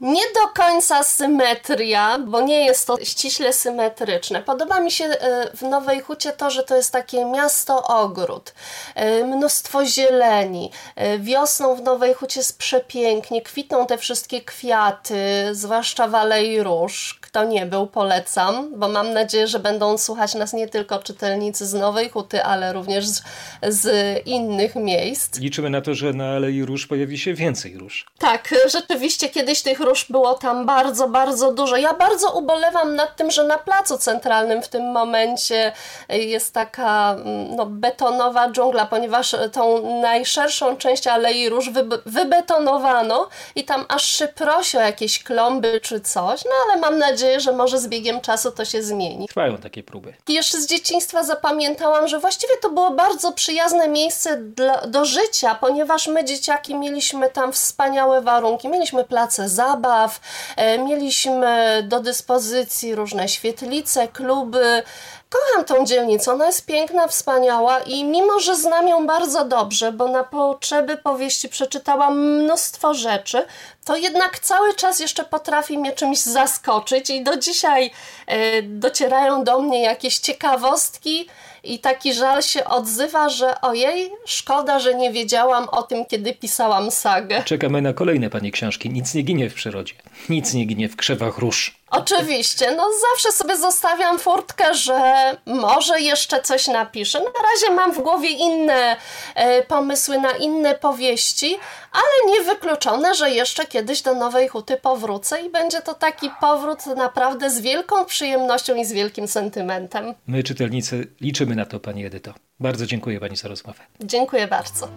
nie 0.00 0.22
do 0.34 0.62
końca 0.62 1.04
symetria, 1.04 2.18
bo 2.18 2.40
nie 2.40 2.64
jest 2.64 2.86
to 2.86 3.04
ściśle 3.04 3.52
symetryczne. 3.52 4.42
Podoba 4.42 4.80
mi 4.80 4.90
się 4.90 5.04
e, 5.04 5.50
w 5.56 5.62
Nowej 5.62 6.00
Hucie 6.00 6.32
to, 6.32 6.50
że 6.50 6.62
to 6.62 6.76
jest 6.76 6.92
takie 6.92 7.24
miasto-ogród, 7.24 8.54
e, 8.94 9.24
mnóstwo 9.24 9.86
zieleni. 9.86 10.70
E, 10.96 11.18
wiosną 11.18 11.74
w 11.76 11.82
Nowej 11.82 12.14
Hucie 12.14 12.40
jest 12.40 12.58
przepięknie, 12.58 13.42
kwitną 13.42 13.86
te 13.86 13.98
wszystkie 13.98 14.40
kwiaty, 14.40 15.48
zwłaszcza 15.52 16.08
walej 16.08 16.62
róż. 16.62 17.19
Kto 17.30 17.44
nie 17.44 17.66
był, 17.66 17.86
polecam, 17.86 18.78
bo 18.78 18.88
mam 18.88 19.12
nadzieję, 19.12 19.46
że 19.46 19.58
będą 19.58 19.98
słuchać 19.98 20.34
nas 20.34 20.52
nie 20.52 20.68
tylko 20.68 20.98
czytelnicy 20.98 21.66
z 21.66 21.74
Nowej 21.74 22.10
Huty, 22.10 22.44
ale 22.44 22.72
również 22.72 23.06
z, 23.06 23.22
z 23.62 23.86
innych 24.26 24.76
miejsc. 24.76 25.38
Liczymy 25.38 25.70
na 25.70 25.80
to, 25.80 25.94
że 25.94 26.12
na 26.12 26.28
Alei 26.28 26.64
Róż 26.64 26.86
pojawi 26.86 27.18
się 27.18 27.34
więcej 27.34 27.78
róż. 27.78 28.06
Tak, 28.18 28.54
rzeczywiście 28.72 29.28
kiedyś 29.28 29.62
tych 29.62 29.80
róż 29.80 30.06
było 30.10 30.34
tam 30.34 30.66
bardzo, 30.66 31.08
bardzo 31.08 31.52
dużo. 31.52 31.76
Ja 31.76 31.94
bardzo 31.94 32.32
ubolewam 32.38 32.96
nad 32.96 33.16
tym, 33.16 33.30
że 33.30 33.44
na 33.44 33.58
placu 33.58 33.98
centralnym 33.98 34.62
w 34.62 34.68
tym 34.68 34.82
momencie 34.92 35.72
jest 36.08 36.54
taka 36.54 37.12
mm, 37.12 37.56
no, 37.56 37.66
betonowa 37.66 38.50
dżungla, 38.50 38.86
ponieważ 38.86 39.36
tą 39.52 39.82
najszerszą 40.00 40.76
część 40.76 41.06
Alei 41.06 41.48
Róż 41.48 41.70
wybetonowano 42.06 43.28
i 43.54 43.64
tam 43.64 43.84
aż 43.88 44.04
szyprosi 44.04 44.78
o 44.78 44.80
jakieś 44.80 45.22
klomby 45.22 45.80
czy 45.82 46.00
coś, 46.00 46.44
no 46.44 46.50
ale 46.66 46.80
mam 46.80 46.98
nadzieję, 46.98 47.19
że 47.38 47.52
może 47.52 47.78
z 47.78 47.88
biegiem 47.88 48.20
czasu 48.20 48.50
to 48.50 48.64
się 48.64 48.82
zmieni. 48.82 49.28
Trwają 49.28 49.58
takie 49.58 49.82
próby. 49.82 50.14
Jeszcze 50.28 50.60
z 50.60 50.66
dzieciństwa 50.66 51.24
zapamiętałam, 51.24 52.08
że 52.08 52.18
właściwie 52.20 52.56
to 52.62 52.70
było 52.70 52.90
bardzo 52.90 53.32
przyjazne 53.32 53.88
miejsce 53.88 54.36
dla, 54.36 54.86
do 54.86 55.04
życia, 55.04 55.54
ponieważ 55.54 56.06
my 56.06 56.24
dzieciaki 56.24 56.74
mieliśmy 56.74 57.30
tam 57.30 57.52
wspaniałe 57.52 58.22
warunki. 58.22 58.68
Mieliśmy 58.68 59.04
place 59.04 59.48
zabaw, 59.48 60.20
e, 60.56 60.78
mieliśmy 60.78 61.82
do 61.88 62.00
dyspozycji 62.00 62.94
różne 62.94 63.28
świetlice, 63.28 64.08
kluby, 64.08 64.82
Kocham 65.30 65.64
tą 65.64 65.86
dzielnicę, 65.86 66.32
ona 66.32 66.46
jest 66.46 66.66
piękna, 66.66 67.08
wspaniała 67.08 67.78
i 67.78 68.04
mimo, 68.04 68.40
że 68.40 68.56
znam 68.56 68.88
ją 68.88 69.06
bardzo 69.06 69.44
dobrze, 69.44 69.92
bo 69.92 70.08
na 70.08 70.24
potrzeby 70.24 70.96
powieści 70.96 71.48
przeczytałam 71.48 72.20
mnóstwo 72.20 72.94
rzeczy, 72.94 73.44
to 73.84 73.96
jednak 73.96 74.38
cały 74.38 74.74
czas 74.74 75.00
jeszcze 75.00 75.24
potrafi 75.24 75.78
mnie 75.78 75.92
czymś 75.92 76.18
zaskoczyć 76.18 77.10
i 77.10 77.22
do 77.22 77.36
dzisiaj 77.36 77.90
e, 78.26 78.62
docierają 78.62 79.44
do 79.44 79.60
mnie 79.60 79.82
jakieś 79.82 80.18
ciekawostki 80.18 81.28
i 81.64 81.78
taki 81.78 82.14
żal 82.14 82.42
się 82.42 82.64
odzywa, 82.64 83.28
że 83.28 83.60
ojej, 83.60 84.10
szkoda, 84.26 84.78
że 84.78 84.94
nie 84.94 85.12
wiedziałam 85.12 85.68
o 85.68 85.82
tym, 85.82 86.06
kiedy 86.06 86.34
pisałam 86.34 86.90
sagę. 86.90 87.42
Czekamy 87.44 87.82
na 87.82 87.92
kolejne 87.92 88.30
pani 88.30 88.52
książki. 88.52 88.90
Nic 88.90 89.14
nie 89.14 89.22
ginie 89.22 89.50
w 89.50 89.54
przyrodzie. 89.54 89.94
Nic 90.28 90.54
nie 90.54 90.64
ginie 90.64 90.88
w 90.88 90.96
krzewach 90.96 91.38
róż. 91.38 91.79
Oczywiście, 91.90 92.74
no 92.76 92.88
zawsze 93.10 93.32
sobie 93.32 93.56
zostawiam 93.56 94.18
furtkę, 94.18 94.74
że 94.74 95.00
może 95.46 96.00
jeszcze 96.00 96.42
coś 96.42 96.68
napiszę. 96.68 97.20
Na 97.20 97.30
razie 97.42 97.74
mam 97.74 97.92
w 97.92 97.98
głowie 97.98 98.28
inne 98.28 98.96
e, 99.34 99.62
pomysły 99.62 100.18
na 100.18 100.30
inne 100.30 100.74
powieści, 100.74 101.58
ale 101.92 102.34
niewykluczone, 102.34 103.14
że 103.14 103.30
jeszcze 103.30 103.66
kiedyś 103.66 104.02
do 104.02 104.14
Nowej 104.14 104.48
Huty 104.48 104.76
powrócę 104.76 105.42
i 105.42 105.50
będzie 105.50 105.80
to 105.82 105.94
taki 105.94 106.30
powrót 106.40 106.86
naprawdę 106.86 107.50
z 107.50 107.60
wielką 107.60 108.04
przyjemnością 108.04 108.74
i 108.74 108.84
z 108.84 108.92
wielkim 108.92 109.28
sentymentem. 109.28 110.14
My, 110.26 110.42
czytelnicy, 110.42 111.06
liczymy 111.20 111.56
na 111.56 111.66
to, 111.66 111.80
Pani 111.80 112.06
Edyto. 112.06 112.34
Bardzo 112.60 112.86
dziękuję 112.86 113.20
Pani 113.20 113.36
za 113.36 113.48
rozmowę. 113.48 113.80
Dziękuję 114.00 114.46
bardzo. 114.48 114.88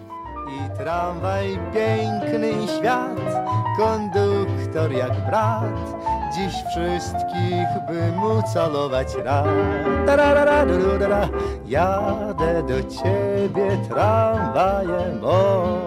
I 0.48 0.78
tramwaj, 0.78 1.58
piękny 1.74 2.52
świat, 2.78 3.20
konduktor 3.76 4.92
jak 4.92 5.26
brat, 5.26 5.94
dziś 6.34 6.54
wszystkich 6.70 7.68
by 7.88 8.12
mu 8.12 8.42
calować 8.54 9.14
rad. 9.24 9.46
Jadę 11.66 12.62
do 12.62 12.82
ciebie 12.82 13.78
tramwajem, 13.88 15.24
o. 15.24 15.78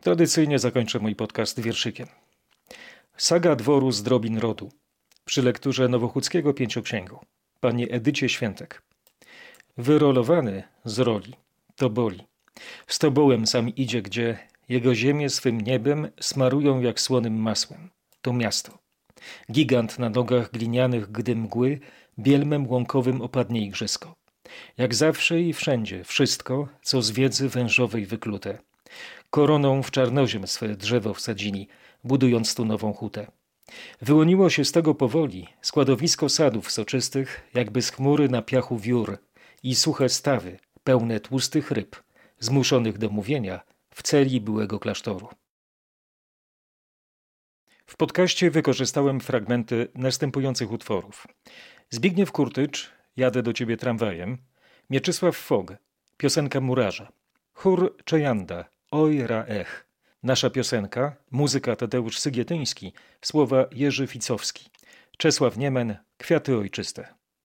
Tradycyjnie 0.00 0.58
zakończę 0.58 0.98
mój 0.98 1.14
podcast 1.14 1.60
wierszykiem. 1.60 2.06
Saga 3.16 3.56
dworu 3.56 3.92
z 3.92 4.02
drobin 4.02 4.38
rodu 4.38 4.68
przy 5.24 5.42
lekturze 5.42 5.88
Nowochódzkiego 5.88 6.54
Pięcioksięgu 6.54 7.20
panie 7.60 7.88
Edycie 7.90 8.28
Świętek. 8.28 8.82
Wyrolowany 9.76 10.62
z 10.84 10.98
roli, 10.98 11.34
to 11.76 11.90
boli. 11.90 12.20
Z 12.86 12.98
tobołem 12.98 13.46
sam 13.46 13.68
idzie, 13.68 14.02
gdzie 14.02 14.38
jego 14.68 14.94
ziemię 14.94 15.30
swym 15.30 15.60
niebem 15.60 16.08
smarują 16.20 16.80
jak 16.80 17.00
słonym 17.00 17.34
masłem. 17.34 17.90
To 18.22 18.32
miasto. 18.32 18.78
Gigant 19.52 19.98
na 19.98 20.10
nogach 20.10 20.50
glinianych, 20.50 21.10
gdy 21.10 21.36
mgły 21.36 21.80
bielmem 22.18 22.66
łąkowym 22.66 23.22
opadnie 23.22 23.60
igrzysko. 23.60 24.14
Jak 24.78 24.94
zawsze 24.94 25.40
i 25.40 25.52
wszędzie 25.52 26.04
wszystko, 26.04 26.68
co 26.82 27.02
z 27.02 27.10
wiedzy 27.10 27.48
wężowej 27.48 28.06
wyklute. 28.06 28.58
Koroną 29.30 29.82
w 29.82 29.90
czarnoziem 29.90 30.46
swe 30.46 30.68
drzewo 30.68 31.14
wsadzili, 31.14 31.68
budując 32.04 32.54
tu 32.54 32.64
nową 32.64 32.92
hutę. 32.92 33.26
Wyłoniło 34.02 34.50
się 34.50 34.64
z 34.64 34.72
tego 34.72 34.94
powoli 34.94 35.48
składowisko 35.62 36.28
sadów 36.28 36.70
soczystych, 36.70 37.50
jakby 37.54 37.82
z 37.82 37.90
chmury 37.90 38.28
na 38.28 38.42
piachu 38.42 38.78
wiór 38.78 39.18
i 39.62 39.74
suche 39.74 40.08
stawy, 40.08 40.58
pełne 40.84 41.20
tłustych 41.20 41.70
ryb, 41.70 41.96
zmuszonych 42.38 42.98
do 42.98 43.10
mówienia 43.10 43.60
w 43.90 44.02
celi 44.02 44.40
byłego 44.40 44.78
klasztoru. 44.78 45.28
W 47.86 47.96
podcaście 47.96 48.50
wykorzystałem 48.50 49.20
fragmenty 49.20 49.88
następujących 49.94 50.72
utworów. 50.72 51.26
Zbigniew 51.90 52.32
Kurtycz, 52.32 52.90
Jadę 53.16 53.42
do 53.42 53.52
ciebie 53.52 53.76
tramwajem, 53.76 54.38
Mieczysław 54.90 55.36
Fog, 55.36 55.74
piosenka 56.16 56.60
Murarza, 56.60 57.12
chór 57.52 57.96
Czejanda, 58.04 58.64
Oj 58.90 59.26
ra 59.26 59.44
ech, 59.48 59.85
Nasza 60.26 60.50
piosenka, 60.50 61.16
muzyka 61.30 61.76
Tadeusz 61.76 62.18
Sygietyński, 62.18 62.92
słowa 63.22 63.66
Jerzy 63.72 64.06
Ficowski, 64.06 64.70
Czesław 65.18 65.56
Niemen, 65.56 65.96
Kwiaty 66.18 66.56
ojczyste. 66.56 67.15